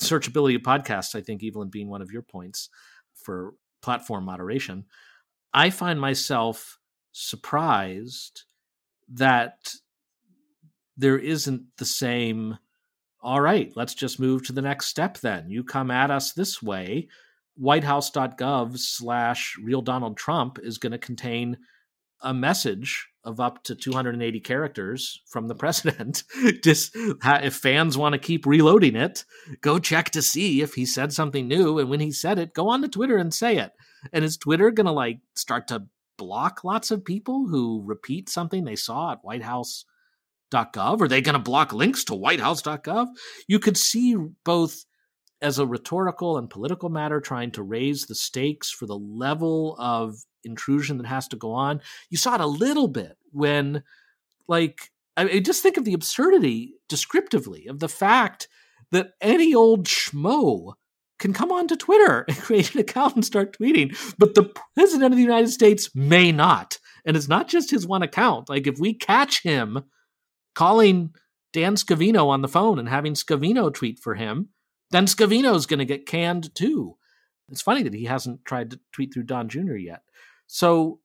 [0.00, 2.68] searchability of podcasts, I think, Evelyn, being one of your points
[3.16, 4.84] for platform moderation,
[5.52, 6.78] I find myself
[7.16, 8.42] surprised
[9.08, 9.72] that
[10.98, 12.58] there isn't the same
[13.22, 15.48] all right let's just move to the next step then.
[15.48, 17.08] You come at us this way.
[17.54, 21.56] Whitehouse.gov slash real donald trump is going to contain
[22.20, 26.22] a message of up to 280 characters from the president.
[26.62, 29.24] Just if fans want to keep reloading it
[29.62, 32.68] go check to see if he said something new and when he said it go
[32.68, 33.72] on to twitter and say it.
[34.12, 38.64] And is twitter going to like start to block lots of people who repeat something
[38.64, 43.08] they saw at whitehouse.gov are they going to block links to whitehouse.gov
[43.48, 44.84] you could see both
[45.42, 50.16] as a rhetorical and political matter, trying to raise the stakes for the level of
[50.44, 51.80] intrusion that has to go on.
[52.10, 53.82] You saw it a little bit when,
[54.48, 58.48] like, I mean, just think of the absurdity descriptively of the fact
[58.92, 60.74] that any old schmo
[61.18, 65.16] can come onto Twitter and create an account and start tweeting, but the president of
[65.16, 66.78] the United States may not.
[67.04, 68.48] And it's not just his one account.
[68.48, 69.84] Like, if we catch him
[70.54, 71.14] calling
[71.52, 74.48] Dan Scavino on the phone and having Scavino tweet for him,
[74.90, 76.96] then Scavino's going to get canned too.
[77.48, 79.76] It's funny that he hasn't tried to tweet through Don Jr.
[79.76, 80.02] yet.
[80.48, 81.00] So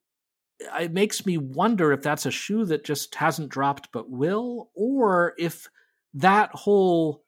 [0.80, 5.34] it makes me wonder if that's a shoe that just hasn't dropped but will, or
[5.38, 5.70] if
[6.14, 7.24] that whole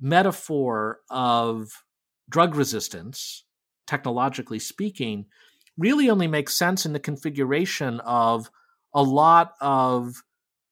[0.00, 1.70] metaphor of
[2.28, 3.44] drug resistance,
[3.86, 5.26] technologically speaking,
[5.78, 8.50] really only makes sense in the configuration of
[8.94, 10.22] a lot of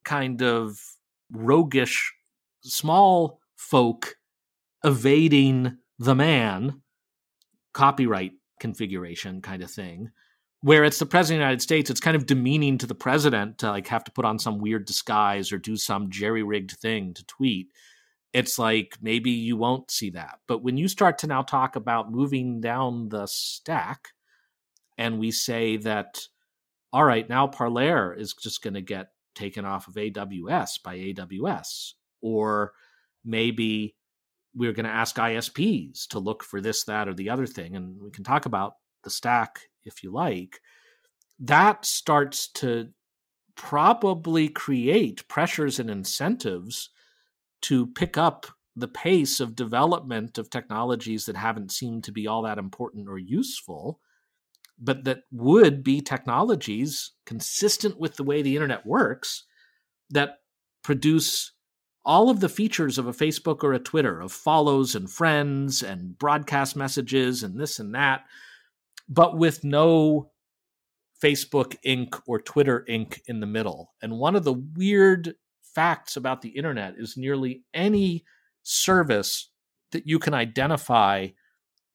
[0.05, 0.81] kind of
[1.31, 2.12] roguish
[2.62, 4.17] small folk
[4.85, 6.81] evading the man
[7.73, 10.11] copyright configuration kind of thing
[10.61, 13.59] where it's the president of the united states it's kind of demeaning to the president
[13.59, 17.25] to like have to put on some weird disguise or do some jerry-rigged thing to
[17.27, 17.69] tweet
[18.35, 22.12] it's like maybe you won't see that but when you start to now talk about
[22.12, 24.09] moving down the stack
[24.99, 26.20] and we say that
[26.92, 31.92] all right now Parler is just going to get taken off of aws by aws
[32.20, 32.73] or
[33.25, 33.94] maybe
[34.55, 37.75] we're going to ask ISPs to look for this, that, or the other thing.
[37.77, 40.61] And we can talk about the stack if you like.
[41.40, 42.88] That starts to
[43.57, 46.90] probably create pressures and incentives
[47.64, 48.46] to pick up
[48.77, 53.18] the pace of development of technologies that haven't seemed to be all that important or
[53.18, 54.00] useful,
[54.79, 59.44] but that would be technologies consistent with the way the internet works
[60.11, 60.40] that
[60.83, 61.53] produce
[62.05, 66.18] all of the features of a Facebook or a Twitter of follows and friends and
[66.18, 68.24] broadcast messages and this and that,
[69.09, 70.31] but with no
[71.22, 72.20] Facebook Inc.
[72.27, 73.20] or Twitter Inc.
[73.27, 73.94] in the middle.
[74.03, 75.35] And one of the weird
[75.75, 78.25] facts about the internet is nearly any
[78.63, 79.51] service
[79.93, 81.29] that you can identify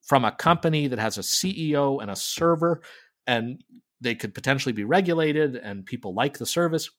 [0.01, 2.81] from a company that has a CEO and a server,
[3.27, 3.63] and
[4.01, 6.89] they could potentially be regulated and people like the service.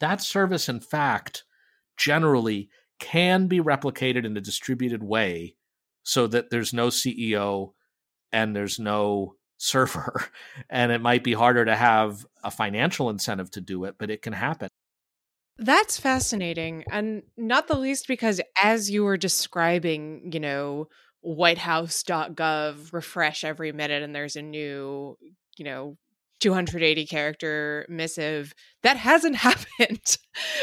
[0.00, 1.44] That service, in fact,
[1.96, 5.56] generally can be replicated in a distributed way
[6.02, 7.72] so that there's no CEO
[8.32, 10.24] and there's no server.
[10.68, 14.22] And it might be harder to have a financial incentive to do it, but it
[14.22, 14.68] can happen.
[15.58, 16.84] That's fascinating.
[16.90, 20.88] And not the least because as you were describing, you know,
[21.20, 25.18] whitehouse.gov refresh every minute and there's a new,
[25.58, 25.96] you know,
[26.40, 30.16] 280 character missive that hasn't happened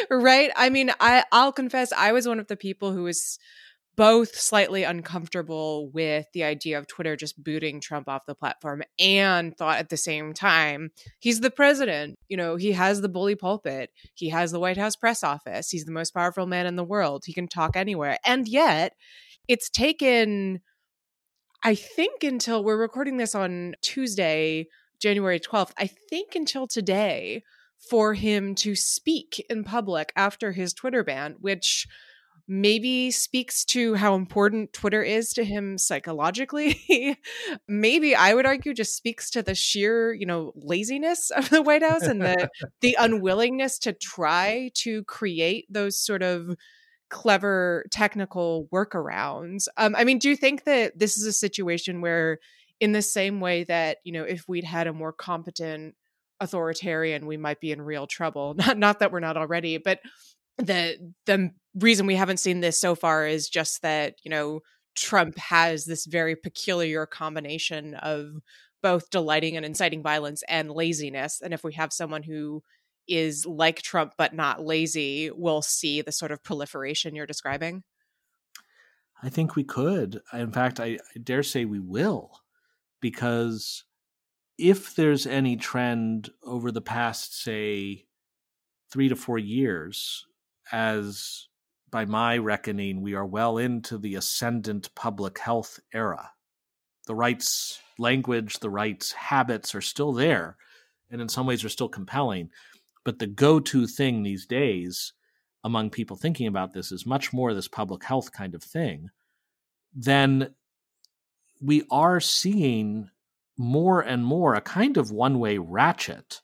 [0.10, 3.38] right i mean i i'll confess i was one of the people who was
[3.98, 9.58] both slightly uncomfortable with the idea of Twitter just booting Trump off the platform and
[9.58, 12.16] thought at the same time, he's the president.
[12.30, 15.86] You know, he has the bully pulpit, he has the White House press office, he's
[15.86, 18.20] the most powerful man in the world, he can talk anywhere.
[18.24, 18.94] And yet,
[19.48, 20.62] it's taken,
[21.64, 24.68] I think, until we're recording this on Tuesday,
[25.02, 27.44] January 12th, I think until today,
[27.90, 31.88] for him to speak in public after his Twitter ban, which
[32.48, 36.80] maybe speaks to how important Twitter is to him psychologically.
[37.68, 41.84] maybe I would argue just speaks to the sheer, you know, laziness of the White
[41.84, 42.50] House and the
[42.82, 46.56] the unwillingness to try to create those sort of
[47.10, 49.68] clever technical workarounds.
[49.78, 52.40] Um, I mean, do you think that this is a situation where
[52.80, 55.96] in the same way that you know if we'd had a more competent
[56.40, 60.00] authoritarian we might be in real trouble not not that we're not already but
[60.58, 64.62] the the reason we haven't seen this so far is just that you know
[64.96, 68.32] Trump has this very peculiar combination of
[68.82, 71.42] both delighting and inciting violence and laziness.
[71.42, 72.64] And if we have someone who
[73.08, 77.84] is like Trump but not lazy, we'll see the sort of proliferation you're describing?
[79.24, 80.22] I think we could.
[80.34, 82.42] In fact, I, I dare say we will,
[83.02, 83.84] because
[84.58, 88.06] if there's any trend over the past, say,
[88.92, 90.26] three to four years,
[90.72, 91.48] as
[91.90, 96.32] by my reckoning, we are well into the ascendant public health era.
[97.06, 100.58] The rights language, the rights habits are still there,
[101.10, 102.50] and in some ways are still compelling.
[103.06, 105.14] But the go to thing these days
[105.64, 109.10] among people thinking about this is much more this public health kind of thing.
[109.94, 110.54] Then
[111.62, 113.10] we are seeing
[113.58, 116.42] more and more a kind of one way ratchet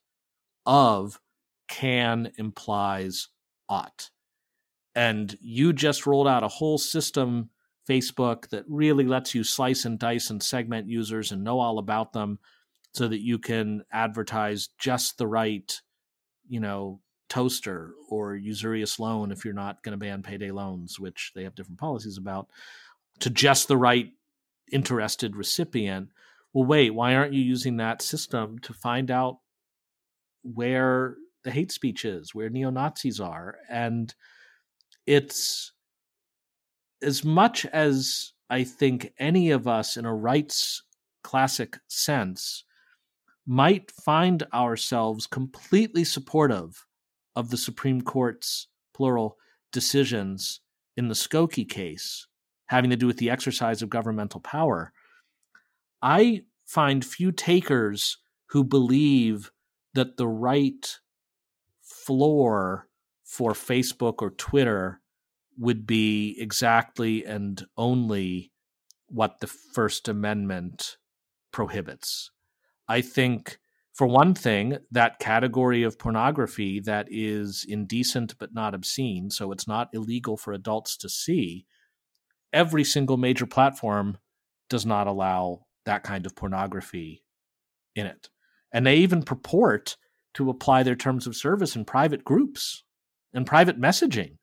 [0.65, 1.19] of
[1.67, 3.27] can implies
[3.69, 4.09] ought.
[4.95, 7.49] And you just rolled out a whole system,
[7.89, 12.13] Facebook, that really lets you slice and dice and segment users and know all about
[12.13, 12.39] them
[12.93, 15.81] so that you can advertise just the right,
[16.47, 16.99] you know,
[17.29, 21.55] toaster or usurious loan if you're not going to ban payday loans, which they have
[21.55, 22.47] different policies about,
[23.19, 24.11] to just the right
[24.71, 26.09] interested recipient.
[26.53, 29.39] Well, wait, why aren't you using that system to find out
[30.43, 33.57] where the hate speech is, where neo Nazis are?
[33.69, 34.13] And
[35.05, 35.71] it's
[37.01, 40.83] as much as I think any of us in a rights
[41.23, 42.63] classic sense
[43.45, 46.85] might find ourselves completely supportive
[47.35, 49.37] of the Supreme Court's plural
[49.71, 50.61] decisions
[50.95, 52.27] in the Skokie case
[52.67, 54.93] having to do with the exercise of governmental power.
[56.01, 58.17] I find few takers
[58.47, 59.51] who believe
[59.93, 60.99] that the right
[62.05, 62.87] floor
[63.23, 65.01] for Facebook or Twitter
[65.57, 68.51] would be exactly and only
[69.07, 70.97] what the First Amendment
[71.51, 72.31] prohibits.
[72.87, 73.59] I think,
[73.93, 79.67] for one thing, that category of pornography that is indecent but not obscene, so it's
[79.67, 81.65] not illegal for adults to see,
[82.51, 84.17] every single major platform
[84.69, 87.23] does not allow that kind of pornography
[87.95, 88.29] in it.
[88.71, 89.97] And they even purport
[90.33, 92.83] to apply their terms of service in private groups
[93.33, 94.37] and private messaging.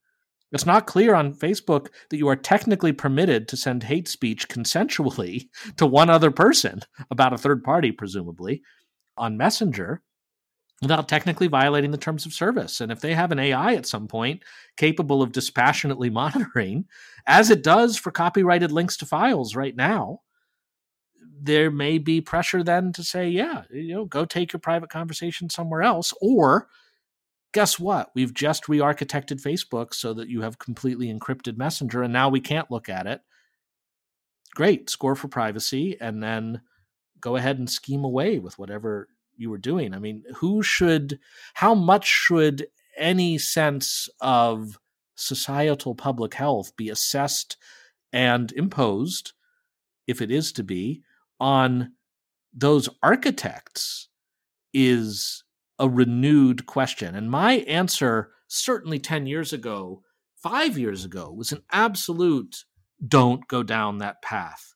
[0.52, 5.48] It's not clear on Facebook that you are technically permitted to send hate speech consensually
[5.76, 6.80] to one other person
[7.10, 8.62] about a third party, presumably,
[9.16, 10.02] on Messenger
[10.82, 12.80] without technically violating the terms of service.
[12.80, 14.42] And if they have an AI at some point
[14.76, 16.86] capable of dispassionately monitoring,
[17.26, 20.20] as it does for copyrighted links to files right now,
[21.42, 25.48] there may be pressure then to say, yeah, you know, go take your private conversation
[25.48, 26.12] somewhere else.
[26.20, 26.68] Or
[27.52, 28.10] guess what?
[28.14, 32.40] We've just re architected Facebook so that you have completely encrypted Messenger, and now we
[32.40, 33.22] can't look at it.
[34.54, 36.60] Great, score for privacy, and then
[37.20, 39.94] go ahead and scheme away with whatever you were doing.
[39.94, 41.18] I mean, who should,
[41.54, 42.66] how much should
[42.96, 44.78] any sense of
[45.14, 47.56] societal public health be assessed
[48.12, 49.32] and imposed,
[50.06, 51.02] if it is to be,
[51.40, 51.92] on
[52.52, 54.08] those architects
[54.72, 55.42] is
[55.78, 57.14] a renewed question.
[57.14, 60.02] And my answer, certainly 10 years ago,
[60.42, 62.64] five years ago, was an absolute
[63.06, 64.74] don't go down that path.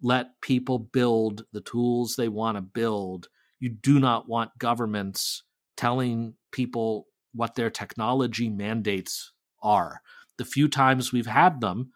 [0.00, 3.28] Let people build the tools they want to build.
[3.58, 5.42] You do not want governments
[5.76, 10.02] telling people what their technology mandates are.
[10.38, 11.90] The few times we've had them,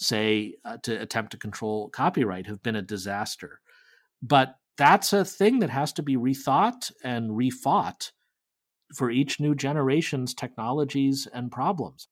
[0.00, 3.60] say, uh, to attempt to control copyright, have been a disaster.
[4.22, 8.12] But that's a thing that has to be rethought and refought
[8.96, 12.08] for each new generation's technologies and problems.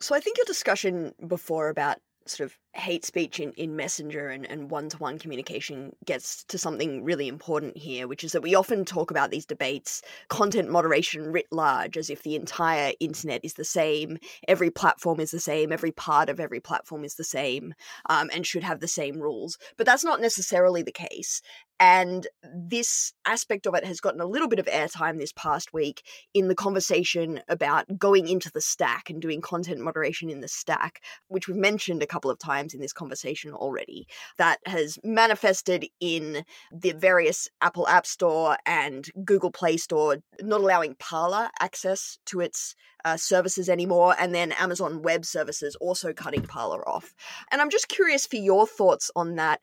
[0.00, 1.98] So I think your discussion before about
[2.30, 7.28] sort of hate speech in, in messenger and, and one-to-one communication gets to something really
[7.28, 11.96] important here which is that we often talk about these debates content moderation writ large
[11.96, 16.28] as if the entire internet is the same every platform is the same every part
[16.28, 17.74] of every platform is the same
[18.08, 19.58] um, and should have the same rules.
[19.76, 21.42] But that's not necessarily the case
[21.80, 26.02] and this aspect of it has gotten a little bit of airtime this past week
[26.34, 31.02] in the conversation about going into the stack and doing content moderation in the stack,
[31.28, 34.06] which we've mentioned a couple of times in this conversation already.
[34.38, 40.94] That has manifested in the various Apple App Store and Google Play Store not allowing
[40.96, 42.74] Parler access to its
[43.04, 47.14] uh, services anymore, and then Amazon Web Services also cutting Parler off.
[47.50, 49.60] And I'm just curious for your thoughts on that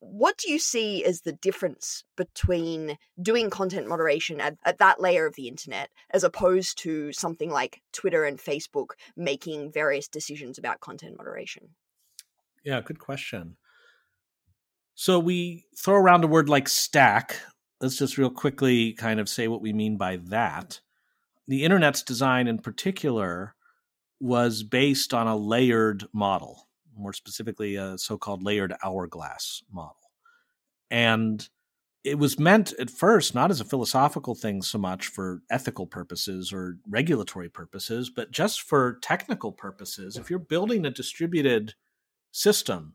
[0.00, 5.26] what do you see as the difference between doing content moderation at, at that layer
[5.26, 10.80] of the internet as opposed to something like Twitter and Facebook making various decisions about
[10.80, 11.70] content moderation?
[12.64, 13.56] Yeah, good question.
[14.94, 17.36] So we throw around a word like stack.
[17.80, 20.80] Let's just real quickly kind of say what we mean by that.
[21.46, 23.54] The internet's design in particular
[24.18, 26.65] was based on a layered model,
[26.96, 29.96] more specifically, a so called layered hourglass model.
[30.90, 31.48] And
[32.04, 36.52] it was meant at first not as a philosophical thing so much for ethical purposes
[36.52, 40.16] or regulatory purposes, but just for technical purposes.
[40.16, 41.74] If you're building a distributed
[42.30, 42.94] system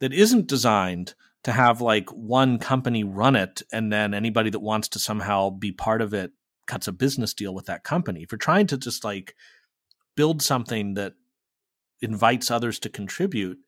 [0.00, 1.14] that isn't designed
[1.44, 5.70] to have like one company run it and then anybody that wants to somehow be
[5.70, 6.32] part of it
[6.66, 8.24] cuts a business deal with that company.
[8.24, 9.36] If you're trying to just like
[10.16, 11.12] build something that
[12.00, 13.58] invites others to contribute,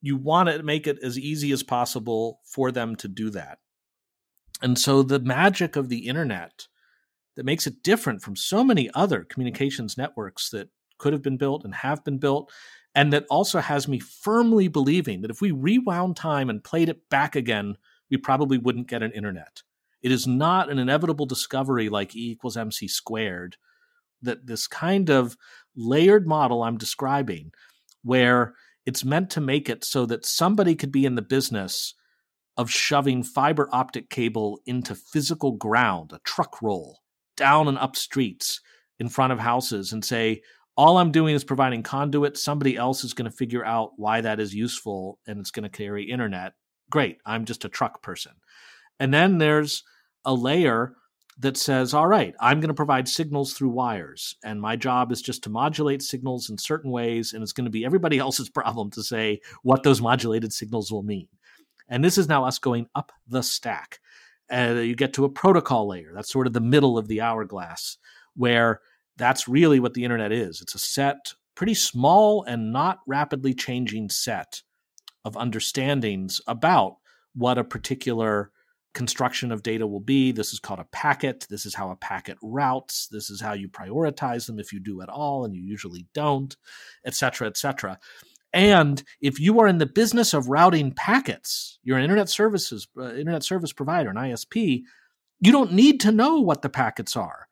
[0.00, 3.58] you want to make it as easy as possible for them to do that.
[4.62, 6.66] And so the magic of the internet
[7.36, 10.68] that makes it different from so many other communications networks that
[10.98, 12.50] could have been built and have been built,
[12.94, 17.08] and that also has me firmly believing that if we rewound time and played it
[17.08, 17.76] back again,
[18.10, 19.62] we probably wouldn't get an internet.
[20.02, 23.56] It is not an inevitable discovery like E equals MC squared
[24.22, 25.36] that this kind of
[25.76, 27.52] layered model I'm describing,
[28.02, 28.54] where
[28.86, 31.94] it's meant to make it so that somebody could be in the business
[32.56, 36.98] of shoving fiber optic cable into physical ground, a truck roll,
[37.36, 38.60] down and up streets
[38.98, 40.40] in front of houses and say,
[40.76, 42.36] all I'm doing is providing conduit.
[42.36, 45.68] Somebody else is going to figure out why that is useful and it's going to
[45.68, 46.52] carry internet.
[46.90, 47.18] Great.
[47.26, 48.32] I'm just a truck person.
[49.00, 49.82] And then there's
[50.24, 50.94] a layer
[51.40, 54.36] that says, all right, I'm going to provide signals through wires.
[54.42, 57.32] And my job is just to modulate signals in certain ways.
[57.32, 61.04] And it's going to be everybody else's problem to say what those modulated signals will
[61.04, 61.28] mean.
[61.88, 64.00] And this is now us going up the stack.
[64.52, 66.10] Uh, you get to a protocol layer.
[66.14, 67.98] That's sort of the middle of the hourglass,
[68.34, 68.80] where
[69.16, 70.60] that's really what the internet is.
[70.60, 74.62] It's a set, pretty small and not rapidly changing set
[75.24, 76.96] of understandings about
[77.34, 78.50] what a particular
[78.94, 80.32] construction of data will be.
[80.32, 81.46] This is called a packet.
[81.48, 83.08] This is how a packet routes.
[83.08, 86.56] This is how you prioritize them if you do at all, and you usually don't,
[87.04, 87.98] et cetera, et cetera.
[88.52, 93.14] And if you are in the business of routing packets, you're an internet services uh,
[93.14, 94.82] internet service provider, an ISP,
[95.40, 97.46] you don't need to know what the packets are.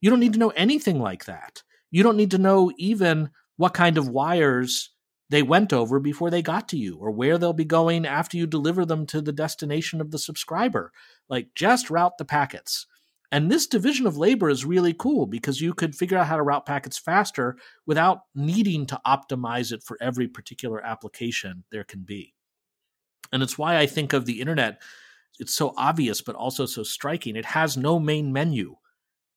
[0.00, 1.62] You don't need to know anything like that.
[1.90, 4.90] You don't need to know even what kind of wires
[5.28, 8.46] they went over before they got to you or where they'll be going after you
[8.46, 10.92] deliver them to the destination of the subscriber.
[11.28, 12.86] Like just route the packets.
[13.32, 16.42] And this division of labor is really cool because you could figure out how to
[16.42, 22.34] route packets faster without needing to optimize it for every particular application there can be.
[23.32, 24.80] And it's why I think of the internet,
[25.40, 27.34] it's so obvious, but also so striking.
[27.34, 28.76] It has no main menu,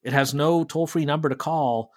[0.03, 1.91] it has no toll free number to call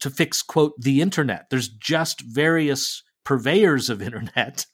[0.00, 1.50] to fix, quote, the internet.
[1.50, 4.66] There's just various purveyors of internet,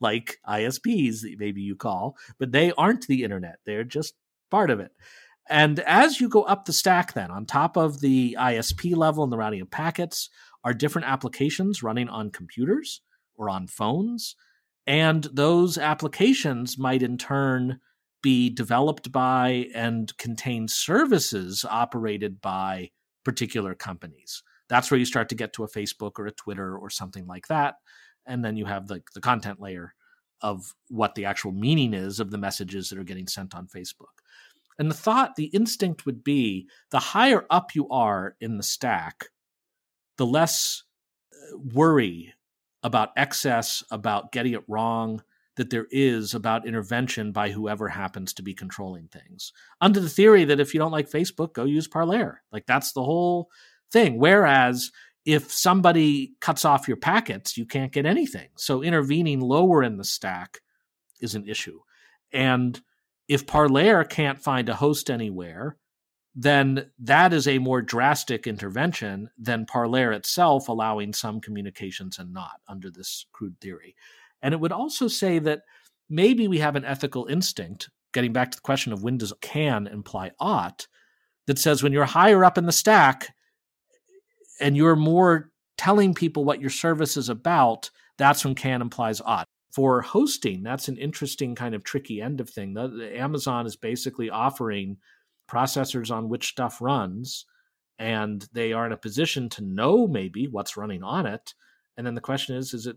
[0.00, 3.58] like ISPs, that maybe you call, but they aren't the internet.
[3.64, 4.14] They're just
[4.50, 4.92] part of it.
[5.48, 9.32] And as you go up the stack, then on top of the ISP level and
[9.32, 10.28] the routing of packets,
[10.64, 13.00] are different applications running on computers
[13.36, 14.36] or on phones.
[14.86, 17.80] And those applications might in turn
[18.22, 22.90] be developed by and contain services operated by
[23.24, 24.42] particular companies.
[24.70, 27.48] That's where you start to get to a Facebook or a Twitter or something like
[27.48, 27.74] that.
[28.24, 29.94] And then you have the, the content layer
[30.40, 34.22] of what the actual meaning is of the messages that are getting sent on Facebook.
[34.78, 39.26] And the thought, the instinct would be the higher up you are in the stack,
[40.16, 40.84] the less
[41.34, 42.32] uh, worry
[42.82, 45.22] about excess, about getting it wrong,
[45.56, 49.52] that there is about intervention by whoever happens to be controlling things.
[49.80, 52.40] Under the theory that if you don't like Facebook, go use Parler.
[52.52, 53.50] Like that's the whole
[53.92, 54.18] thing.
[54.18, 54.90] Whereas
[55.24, 58.48] if somebody cuts off your packets, you can't get anything.
[58.56, 60.60] So intervening lower in the stack
[61.20, 61.80] is an issue.
[62.32, 62.80] And
[63.28, 65.76] if Parler can't find a host anywhere,
[66.34, 72.60] then that is a more drastic intervention than Parler itself allowing some communications and not
[72.68, 73.94] under this crude theory.
[74.40, 75.62] And it would also say that
[76.08, 79.86] maybe we have an ethical instinct, getting back to the question of when does can
[79.86, 80.86] imply ought,
[81.46, 83.34] that says when you're higher up in the stack
[84.60, 89.46] and you're more telling people what your service is about, that's when can implies ought
[89.70, 92.74] for hosting, that's an interesting kind of tricky end of thing.
[92.74, 94.96] The, the Amazon is basically offering
[95.48, 97.46] processors on which stuff runs,
[97.98, 101.54] and they are in a position to know maybe what's running on it.
[101.96, 102.96] And then the question is, is it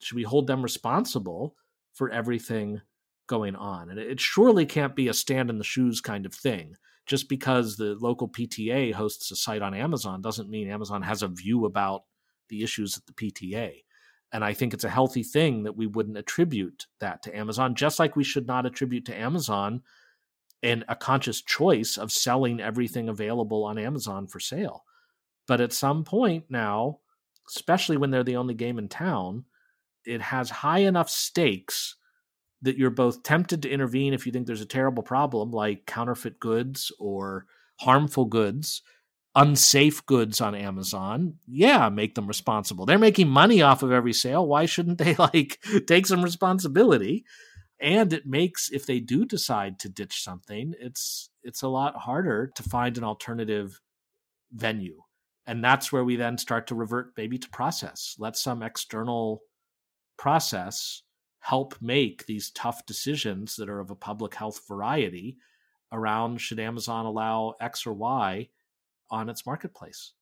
[0.00, 1.54] should we hold them responsible
[1.92, 2.80] for everything
[3.26, 3.90] going on?
[3.90, 6.76] And it surely can't be a stand in the shoes kind of thing.
[7.08, 11.28] Just because the local PTA hosts a site on Amazon doesn't mean Amazon has a
[11.28, 12.04] view about
[12.48, 13.82] the issues at the PTA
[14.32, 17.98] And I think it's a healthy thing that we wouldn't attribute that to Amazon, just
[17.98, 19.82] like we should not attribute to Amazon
[20.62, 24.84] and a conscious choice of selling everything available on Amazon for sale.
[25.46, 26.98] But at some point now,
[27.48, 29.44] especially when they're the only game in town,
[30.04, 31.96] it has high enough stakes
[32.62, 36.40] that you're both tempted to intervene if you think there's a terrible problem like counterfeit
[36.40, 37.46] goods or
[37.76, 38.82] harmful goods,
[39.34, 41.34] unsafe goods on Amazon.
[41.46, 42.86] Yeah, make them responsible.
[42.86, 44.46] They're making money off of every sale.
[44.46, 47.24] Why shouldn't they like take some responsibility?
[47.80, 52.50] And it makes if they do decide to ditch something, it's it's a lot harder
[52.56, 53.80] to find an alternative
[54.52, 55.02] venue.
[55.46, 58.16] And that's where we then start to revert maybe to process.
[58.18, 59.42] Let some external
[60.18, 61.02] process
[61.48, 65.38] help make these tough decisions that are of a public health variety
[65.90, 68.46] around should Amazon allow X or Y
[69.10, 70.12] on its marketplace.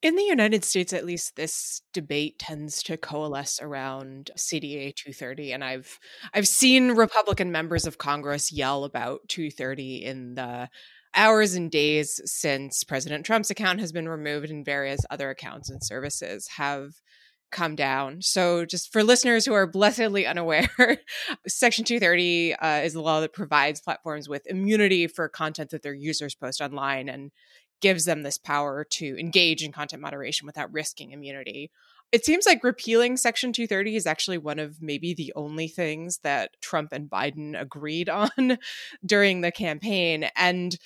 [0.00, 5.62] In the United States, at least, this debate tends to coalesce around CDA 230, and
[5.62, 5.98] I've
[6.32, 10.70] I've seen Republican members of Congress yell about 230 in the
[11.14, 15.84] hours and days since President Trump's account has been removed and various other accounts and
[15.84, 16.92] services have
[17.50, 18.22] come down.
[18.22, 20.68] So, just for listeners who are blessedly unaware,
[21.46, 25.94] Section 230 uh, is the law that provides platforms with immunity for content that their
[25.94, 27.30] users post online and
[27.80, 31.70] gives them this power to engage in content moderation without risking immunity.
[32.10, 36.50] It seems like repealing Section 230 is actually one of maybe the only things that
[36.62, 38.58] Trump and Biden agreed on
[39.04, 40.28] during the campaign.
[40.34, 40.76] And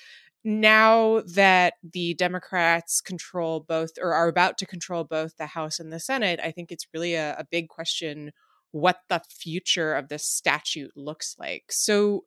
[0.43, 5.91] now that the Democrats control both or are about to control both the House and
[5.91, 8.31] the Senate, I think it's really a, a big question
[8.71, 11.65] what the future of this statute looks like.
[11.69, 12.25] So,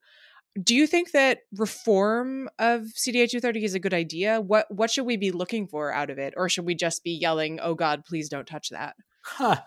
[0.63, 4.41] do you think that reform of CDA 230 is a good idea?
[4.41, 7.11] What what should we be looking for out of it, or should we just be
[7.11, 8.97] yelling, "Oh God, please don't touch that"?
[9.23, 9.63] Huh.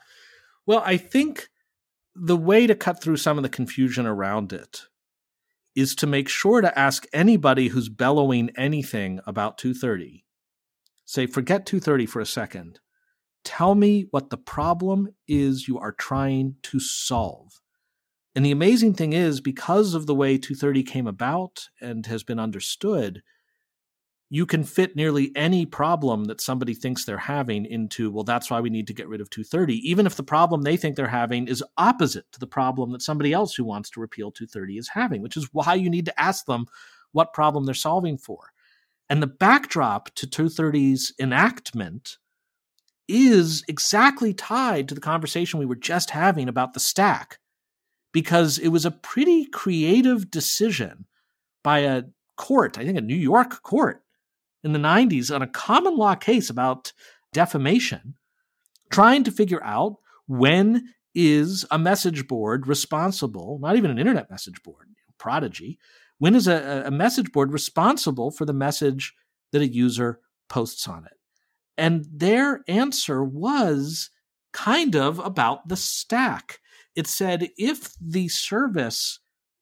[0.66, 1.50] Well, I think
[2.16, 4.88] the way to cut through some of the confusion around it
[5.80, 10.26] is to make sure to ask anybody who's bellowing anything about 230
[11.10, 12.80] say forget 230 for a second.
[13.44, 17.62] Tell me what the problem is you are trying to solve.
[18.36, 22.40] And the amazing thing is because of the way 230 came about and has been
[22.40, 23.24] understood
[24.32, 28.60] you can fit nearly any problem that somebody thinks they're having into, well, that's why
[28.60, 31.48] we need to get rid of 230, even if the problem they think they're having
[31.48, 35.24] is opposite to the problem that somebody else who wants to repeal 230 is having,
[35.24, 36.68] which is why you need to ask them
[37.12, 38.52] what problem they're solving for.
[39.10, 42.18] And the backdrop to 230's enactment
[43.08, 47.40] is exactly tied to the conversation we were just having about the stack,
[48.14, 51.08] because it was a pretty creative decision
[51.64, 52.04] by a
[52.38, 54.04] court, I think a New York court,
[54.64, 56.94] in the 90s on a common law case about
[57.34, 58.16] defamation,
[58.92, 59.98] trying to figure out
[60.28, 64.88] when is a message board responsible, not even an internet message board,
[65.18, 65.80] Prodigy,
[66.18, 69.14] when is a, a message board responsible for the message
[69.52, 71.14] that a user posts on it?
[71.78, 74.10] And their answer was
[74.52, 76.60] kind of about the stack.
[76.96, 79.20] It said if the service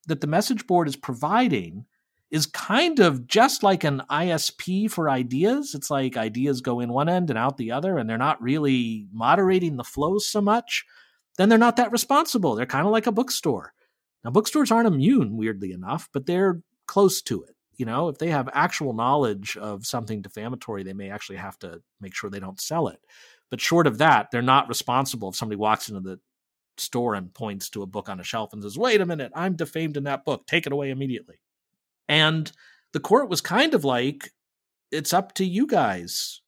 [0.07, 1.85] that the message board is providing
[2.30, 5.73] is kind of just like an ISP for ideas.
[5.73, 9.07] It's like ideas go in one end and out the other, and they're not really
[9.13, 10.86] moderating the flows so much.
[11.38, 12.55] Then they're not that responsible.
[12.55, 13.73] They're kind of like a bookstore.
[14.23, 17.55] Now, bookstores aren't immune, weirdly enough, but they're close to it.
[17.78, 21.82] You know, if they have actual knowledge of something defamatory, they may actually have to
[22.01, 22.99] make sure they don't sell it.
[23.49, 26.19] But short of that, they're not responsible if somebody walks into the
[26.78, 29.55] store and points to a book on a shelf and says, wait a minute, I'm
[29.55, 30.45] defamed in that book.
[30.47, 31.39] Take it away immediately.
[32.07, 32.51] And
[32.93, 34.31] the court was kind of like,
[34.91, 36.41] it's up to you guys,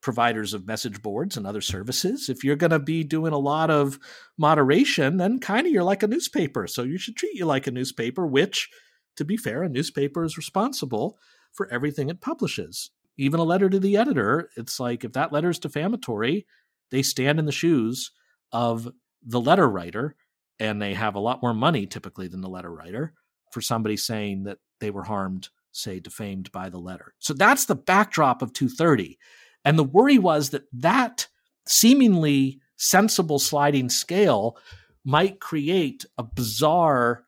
[0.00, 2.28] providers of message boards and other services.
[2.28, 3.98] If you're going to be doing a lot of
[4.38, 6.66] moderation, then kind of you're like a newspaper.
[6.66, 8.68] So you should treat you like a newspaper, which,
[9.16, 11.18] to be fair, a newspaper is responsible
[11.52, 12.90] for everything it publishes.
[13.18, 16.46] Even a letter to the editor, it's like if that letter is defamatory,
[16.90, 18.10] they stand in the shoes
[18.52, 18.88] of
[19.22, 20.16] the letter writer
[20.58, 23.12] and they have a lot more money typically than the letter writer
[23.52, 27.14] for somebody saying that they were harmed, say, defamed by the letter.
[27.20, 29.18] So that's the backdrop of 230.
[29.64, 31.28] And the worry was that that
[31.66, 34.58] seemingly sensible sliding scale
[35.04, 37.24] might create a bizarre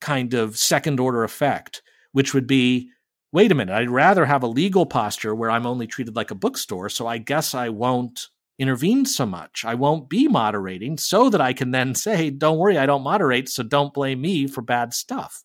[0.00, 1.82] kind of second order effect,
[2.12, 2.90] which would be
[3.32, 6.34] wait a minute, I'd rather have a legal posture where I'm only treated like a
[6.34, 6.90] bookstore.
[6.90, 8.28] So I guess I won't
[8.58, 9.64] intervene so much.
[9.64, 13.48] I won't be moderating so that I can then say, don't worry, I don't moderate.
[13.48, 15.42] So don't blame me for bad stuff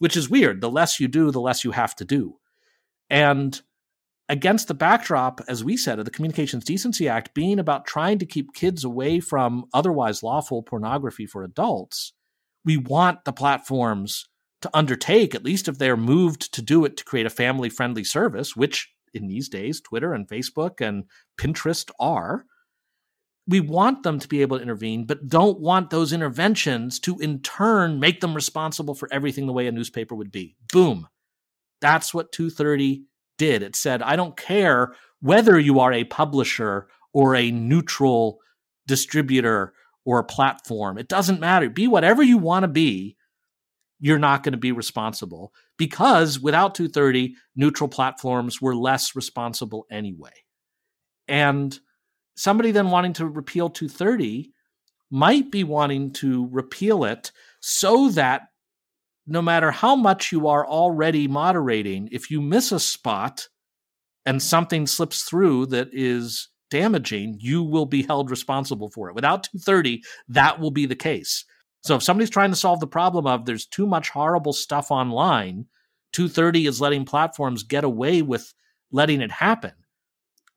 [0.00, 0.60] which is weird.
[0.60, 2.38] The less you do, the less you have to do.
[3.08, 3.60] And
[4.28, 8.26] against the backdrop, as we said, of the Communications Decency Act being about trying to
[8.26, 12.12] keep kids away from otherwise lawful pornography for adults,
[12.64, 14.26] we want the platforms
[14.62, 18.04] to undertake, at least if they're moved to do it to create a family friendly
[18.04, 21.04] service, which in these days, Twitter and Facebook and
[21.38, 22.44] Pinterest are.
[23.50, 27.40] We want them to be able to intervene, but don't want those interventions to in
[27.40, 30.54] turn make them responsible for everything the way a newspaper would be.
[30.72, 31.08] Boom.
[31.80, 33.06] That's what 230
[33.38, 33.62] did.
[33.62, 38.38] It said, I don't care whether you are a publisher or a neutral
[38.86, 39.72] distributor
[40.04, 40.96] or a platform.
[40.96, 41.68] It doesn't matter.
[41.68, 43.16] Be whatever you want to be.
[43.98, 50.30] You're not going to be responsible because without 230, neutral platforms were less responsible anyway.
[51.26, 51.78] And
[52.40, 54.50] somebody then wanting to repeal 230
[55.10, 58.48] might be wanting to repeal it so that
[59.26, 63.46] no matter how much you are already moderating, if you miss a spot
[64.24, 69.14] and something slips through that is damaging, you will be held responsible for it.
[69.14, 71.44] Without 230, that will be the case.
[71.82, 75.66] So if somebody's trying to solve the problem of there's too much horrible stuff online,
[76.12, 78.54] 230 is letting platforms get away with
[78.92, 79.72] letting it happen.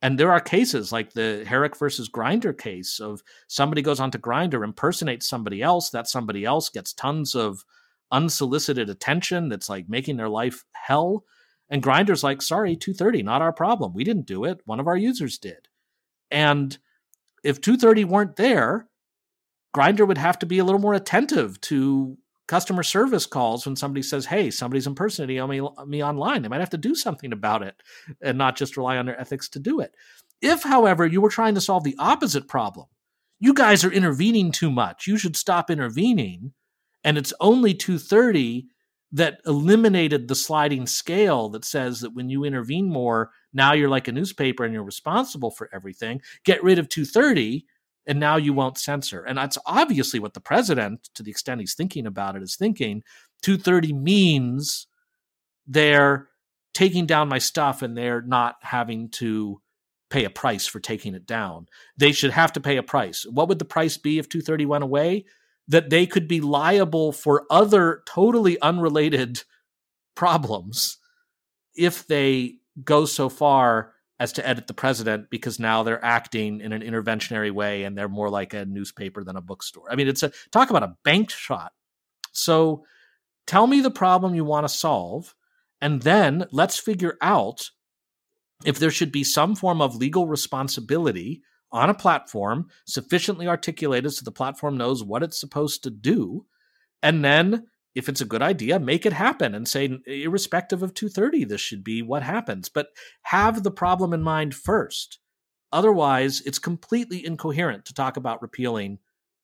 [0.04, 4.66] And there are cases like the Herrick versus Grindr case of somebody goes onto Grindr,
[4.66, 7.64] impersonates somebody else, that somebody else gets tons of
[8.12, 11.24] unsolicited attention that's like making their life hell.
[11.70, 13.94] And Grindr's like, sorry, 230, not our problem.
[13.94, 14.60] We didn't do it.
[14.66, 15.70] One of our users did.
[16.30, 16.78] And
[17.46, 18.90] if 230 weren't there,
[19.74, 22.18] Grindr would have to be a little more attentive to
[22.54, 26.70] customer service calls when somebody says, "Hey, somebody's impersonating me, me online." They might have
[26.70, 27.74] to do something about it
[28.22, 29.96] and not just rely on their ethics to do it.
[30.40, 32.86] If, however, you were trying to solve the opposite problem,
[33.40, 35.08] you guys are intervening too much.
[35.08, 36.54] You should stop intervening
[37.04, 38.68] and it's only 230
[39.12, 44.08] that eliminated the sliding scale that says that when you intervene more, now you're like
[44.08, 46.22] a newspaper and you're responsible for everything.
[46.44, 47.66] Get rid of 230
[48.06, 49.24] and now you won't censor.
[49.24, 53.04] And that's obviously what the president, to the extent he's thinking about it, is thinking.
[53.42, 54.88] 230 means
[55.68, 56.30] they're
[56.74, 59.62] taking down my stuff and they're not having to
[60.10, 61.68] pay a price for taking it down.
[61.98, 63.26] They should have to pay a price.
[63.30, 65.26] What would the price be if 230 went away?
[65.68, 69.44] that they could be liable for other totally unrelated
[70.16, 70.98] problems
[71.76, 73.93] if they go so far
[74.24, 78.08] as to edit the president because now they're acting in an interventionary way and they're
[78.08, 79.92] more like a newspaper than a bookstore.
[79.92, 81.74] I mean, it's a talk about a bank shot.
[82.32, 82.86] So
[83.46, 85.36] tell me the problem you want to solve,
[85.82, 87.72] and then let's figure out
[88.64, 94.24] if there should be some form of legal responsibility on a platform sufficiently articulated so
[94.24, 96.46] the platform knows what it's supposed to do.
[97.02, 101.46] And then, if it's a good idea, make it happen and say, irrespective of 230,
[101.46, 102.70] this should be what happens.
[102.70, 102.88] But
[103.24, 105.20] have the problem in mind first.
[105.72, 109.00] Otherwise, it's completely incoherent to talk about repealing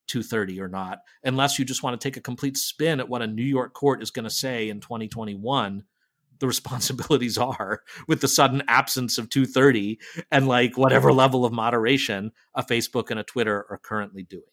[0.07, 3.27] 230 or not, unless you just want to take a complete spin at what a
[3.27, 5.83] New York court is going to say in 2021
[6.39, 9.99] the responsibilities are with the sudden absence of 230
[10.31, 14.43] and like whatever level of moderation a Facebook and a Twitter are currently doing.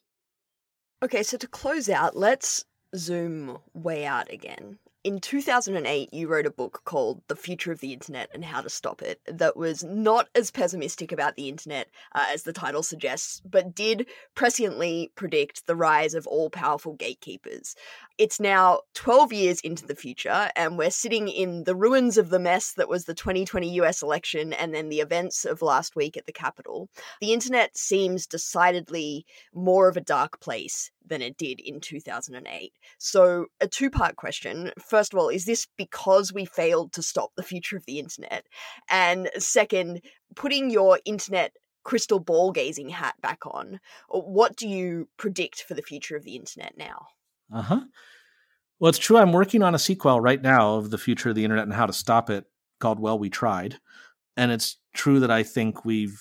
[1.03, 2.64] Okay, so to close out, let's
[2.95, 7.92] zoom way out again in 2008, you wrote a book called The Future of the
[7.92, 12.24] Internet and How to Stop It that was not as pessimistic about the internet uh,
[12.32, 17.76] as the title suggests, but did presciently predict the rise of all powerful gatekeepers.
[18.18, 22.40] It's now 12 years into the future, and we're sitting in the ruins of the
[22.40, 26.26] mess that was the 2020 US election and then the events of last week at
[26.26, 26.88] the Capitol.
[27.20, 32.72] The internet seems decidedly more of a dark place than it did in 2008.
[32.98, 34.72] So, a two part question.
[34.78, 38.47] First of all, is this because we failed to stop the future of the internet?
[38.88, 40.03] And second,
[40.34, 41.53] putting your internet
[41.84, 46.36] crystal ball gazing hat back on, what do you predict for the future of the
[46.36, 47.07] internet now?
[47.53, 47.80] Uh huh.
[48.78, 49.16] Well, it's true.
[49.16, 51.86] I'm working on a sequel right now of the future of the internet and how
[51.86, 52.44] to stop it
[52.80, 53.78] called Well We Tried.
[54.36, 56.20] And it's true that I think we've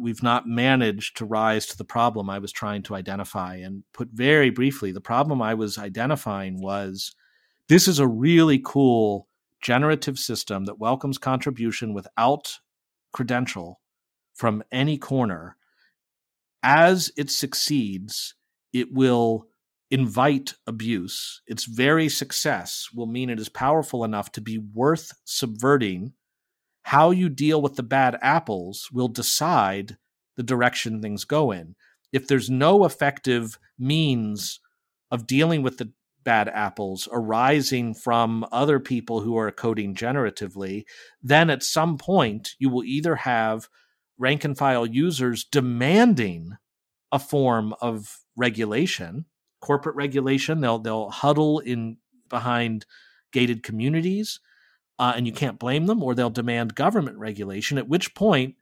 [0.00, 3.56] we've not managed to rise to the problem I was trying to identify.
[3.56, 7.14] And put very briefly, the problem I was identifying was
[7.68, 9.28] this is a really cool
[9.62, 12.58] generative system that welcomes contribution without
[13.12, 13.80] credential
[14.34, 15.56] from any corner.
[16.62, 18.34] As it succeeds,
[18.72, 19.46] it will
[19.90, 21.40] invite abuse.
[21.46, 26.12] Its very success will mean it is powerful enough to be worth subverting
[26.82, 29.96] how you deal with the bad apples will decide
[30.36, 31.74] the direction things go in.
[32.12, 34.60] If there's no effective means
[35.10, 35.92] of dealing with the
[36.24, 40.84] bad apples arising from other people who are coding generatively,
[41.22, 43.68] then at some point you will either have
[44.18, 46.56] rank and file users demanding
[47.12, 49.26] a form of regulation,
[49.60, 50.60] corporate regulation.
[50.60, 51.98] They'll they'll huddle in
[52.28, 52.86] behind
[53.32, 54.40] gated communities,
[54.98, 57.78] uh, and you can't blame them, or they'll demand government regulation.
[57.78, 58.56] At which point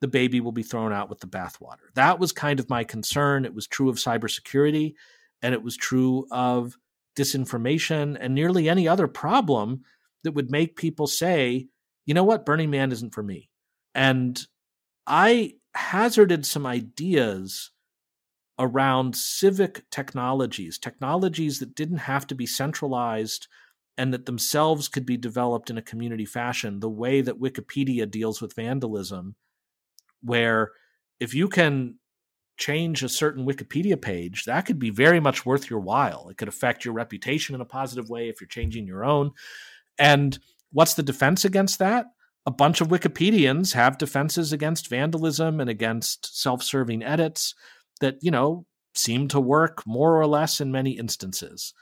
[0.00, 1.90] the baby will be thrown out with the bathwater.
[1.94, 3.44] That was kind of my concern.
[3.44, 4.94] It was true of cybersecurity,
[5.42, 6.76] and it was true of
[7.18, 9.82] disinformation and nearly any other problem
[10.24, 11.66] that would make people say,
[12.06, 13.50] you know what, Burning Man isn't for me.
[13.94, 14.40] And
[15.06, 17.70] I hazarded some ideas
[18.58, 23.46] around civic technologies, technologies that didn't have to be centralized
[23.96, 28.40] and that themselves could be developed in a community fashion, the way that Wikipedia deals
[28.40, 29.34] with vandalism,
[30.22, 30.70] where
[31.20, 31.97] if you can
[32.58, 36.28] change a certain Wikipedia page, that could be very much worth your while.
[36.28, 39.30] It could affect your reputation in a positive way if you're changing your own.
[39.98, 40.38] And
[40.72, 42.06] what's the defense against that?
[42.46, 47.54] A bunch of Wikipedians have defenses against vandalism and against self serving edits
[48.00, 51.72] that, you know, seem to work more or less in many instances.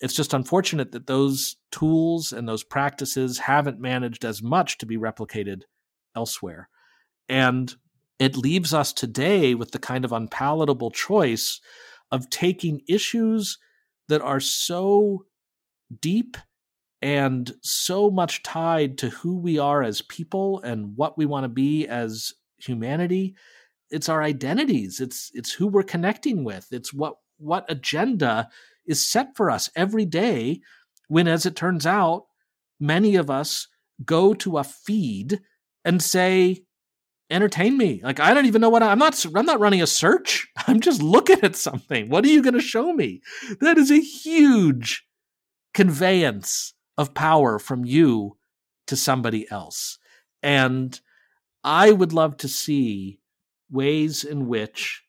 [0.00, 4.96] It's just unfortunate that those tools and those practices haven't managed as much to be
[4.96, 5.62] replicated
[6.16, 6.68] elsewhere.
[7.28, 7.74] And
[8.22, 11.60] it leaves us today with the kind of unpalatable choice
[12.10, 13.58] of taking issues
[14.08, 15.24] that are so
[16.00, 16.36] deep
[17.00, 21.48] and so much tied to who we are as people and what we want to
[21.48, 23.34] be as humanity.
[23.90, 25.00] It's our identities.
[25.00, 26.68] It's it's who we're connecting with.
[26.70, 28.48] It's what what agenda
[28.86, 30.60] is set for us every day
[31.08, 32.26] when as it turns out
[32.78, 33.68] many of us
[34.04, 35.40] go to a feed
[35.84, 36.64] and say
[37.32, 38.00] entertain me.
[38.02, 39.24] Like I don't even know what I, I'm not.
[39.34, 40.46] I'm not running a search.
[40.66, 42.08] I'm just looking at something.
[42.08, 43.22] What are you going to show me?
[43.60, 45.04] That is a huge
[45.74, 48.36] conveyance of power from you
[48.86, 49.98] to somebody else,
[50.42, 51.00] and
[51.64, 53.20] I would love to see
[53.70, 55.02] ways in which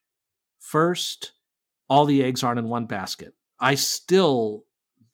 [0.60, 1.34] first
[1.90, 3.34] all the eggs aren't in one basket.
[3.60, 4.64] I still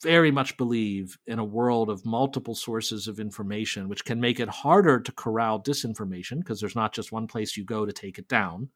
[0.02, 4.48] very much believe in a world of multiple sources of information, which can make it
[4.48, 8.28] harder to corral disinformation because there's not just one place you go to take it
[8.28, 8.70] down.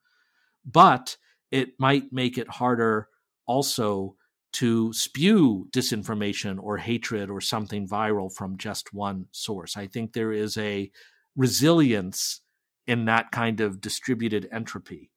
[0.66, 1.18] But
[1.52, 3.08] it might make it harder
[3.46, 4.16] also
[4.54, 9.76] to spew disinformation or hatred or something viral from just one source.
[9.76, 10.92] I think there is a
[11.36, 12.42] resilience
[12.86, 15.10] in that kind of distributed entropy.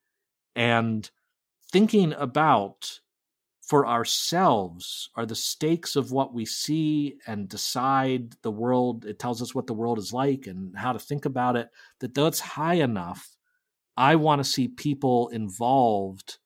[0.54, 1.10] And
[1.70, 3.00] thinking about
[3.66, 9.04] for ourselves are the stakes of what we see and decide the world.
[9.04, 11.68] It tells us what the world is like and how to think about it
[12.00, 13.36] that that's high enough.
[13.96, 16.38] I want to see people involved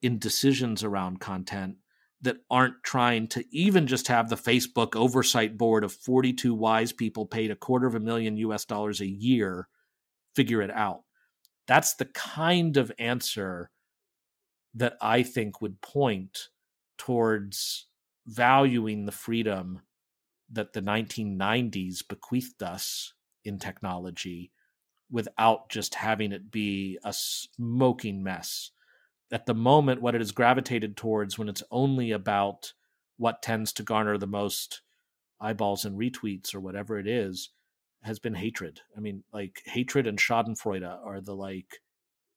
[0.00, 1.76] in decisions around content
[2.22, 7.26] that aren't trying to even just have the facebook oversight board of 42 wise people
[7.26, 9.68] paid a quarter of a million us dollars a year
[10.36, 11.00] figure it out.
[11.66, 13.70] That's the kind of answer
[14.76, 16.48] that I think would point
[16.98, 17.86] towards
[18.26, 19.80] valuing the freedom
[20.52, 23.14] that the 1990s bequeathed us
[23.44, 24.52] in technology
[25.10, 28.70] without just having it be a smoking mess.
[29.32, 32.72] At the moment, what it has gravitated towards when it's only about
[33.16, 34.82] what tends to garner the most
[35.40, 37.50] eyeballs and retweets or whatever it is,
[38.02, 38.80] has been hatred.
[38.96, 41.80] I mean, like hatred and Schadenfreude are the like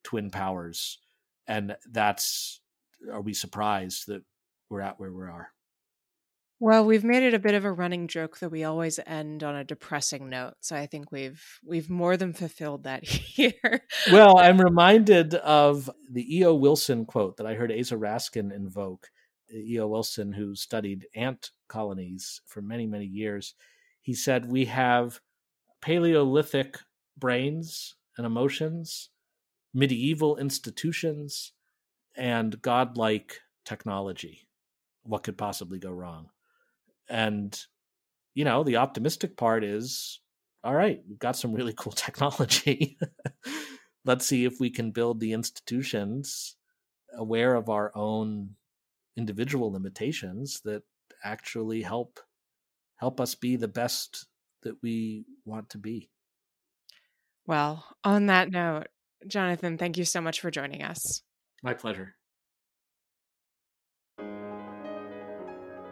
[0.04, 1.00] twin powers
[1.50, 2.62] and that's
[3.12, 4.22] are we surprised that
[4.70, 5.50] we're at where we are?
[6.62, 9.56] Well, we've made it a bit of a running joke that we always end on
[9.56, 10.56] a depressing note.
[10.60, 13.82] So I think we've we've more than fulfilled that here.
[14.12, 16.54] well, I'm reminded of the E.O.
[16.56, 19.08] Wilson quote that I heard Aza Raskin invoke.
[19.52, 19.88] E.O.
[19.88, 23.56] Wilson, who studied ant colonies for many, many years,
[24.02, 25.22] he said, We have
[25.82, 26.78] Paleolithic
[27.18, 29.10] brains and emotions
[29.74, 31.53] medieval institutions
[32.15, 34.47] and godlike technology.
[35.03, 36.30] What could possibly go wrong?
[37.09, 37.57] And,
[38.34, 40.20] you know, the optimistic part is
[40.63, 42.97] all right, we've got some really cool technology.
[44.05, 46.55] Let's see if we can build the institutions
[47.15, 48.51] aware of our own
[49.17, 50.84] individual limitations that
[51.24, 52.20] actually help
[52.97, 54.26] help us be the best
[54.61, 56.09] that we want to be.
[57.47, 58.88] Well, on that note,
[59.28, 61.24] Jonathan, thank you so much for joining us.
[61.61, 62.15] My pleasure.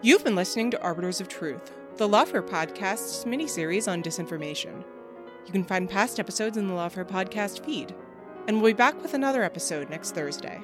[0.01, 4.83] You've been listening to Arbiters of Truth, the Lawfare Podcast's mini-series on disinformation.
[5.45, 7.93] You can find past episodes in the Lawfare Podcast feed,
[8.47, 10.61] and we'll be back with another episode next Thursday.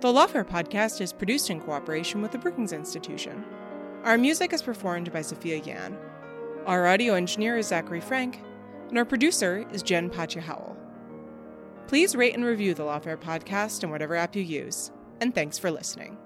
[0.00, 3.44] The Lawfare podcast is produced in cooperation with the Brookings Institution.
[4.04, 5.96] Our music is performed by Sophia Yan.
[6.66, 8.40] Our audio engineer is Zachary Frank,
[8.88, 10.76] and our producer is Jen Patja Howell.
[11.88, 14.90] Please rate and review the Lawfare podcast in whatever app you use,
[15.22, 16.18] and thanks for listening.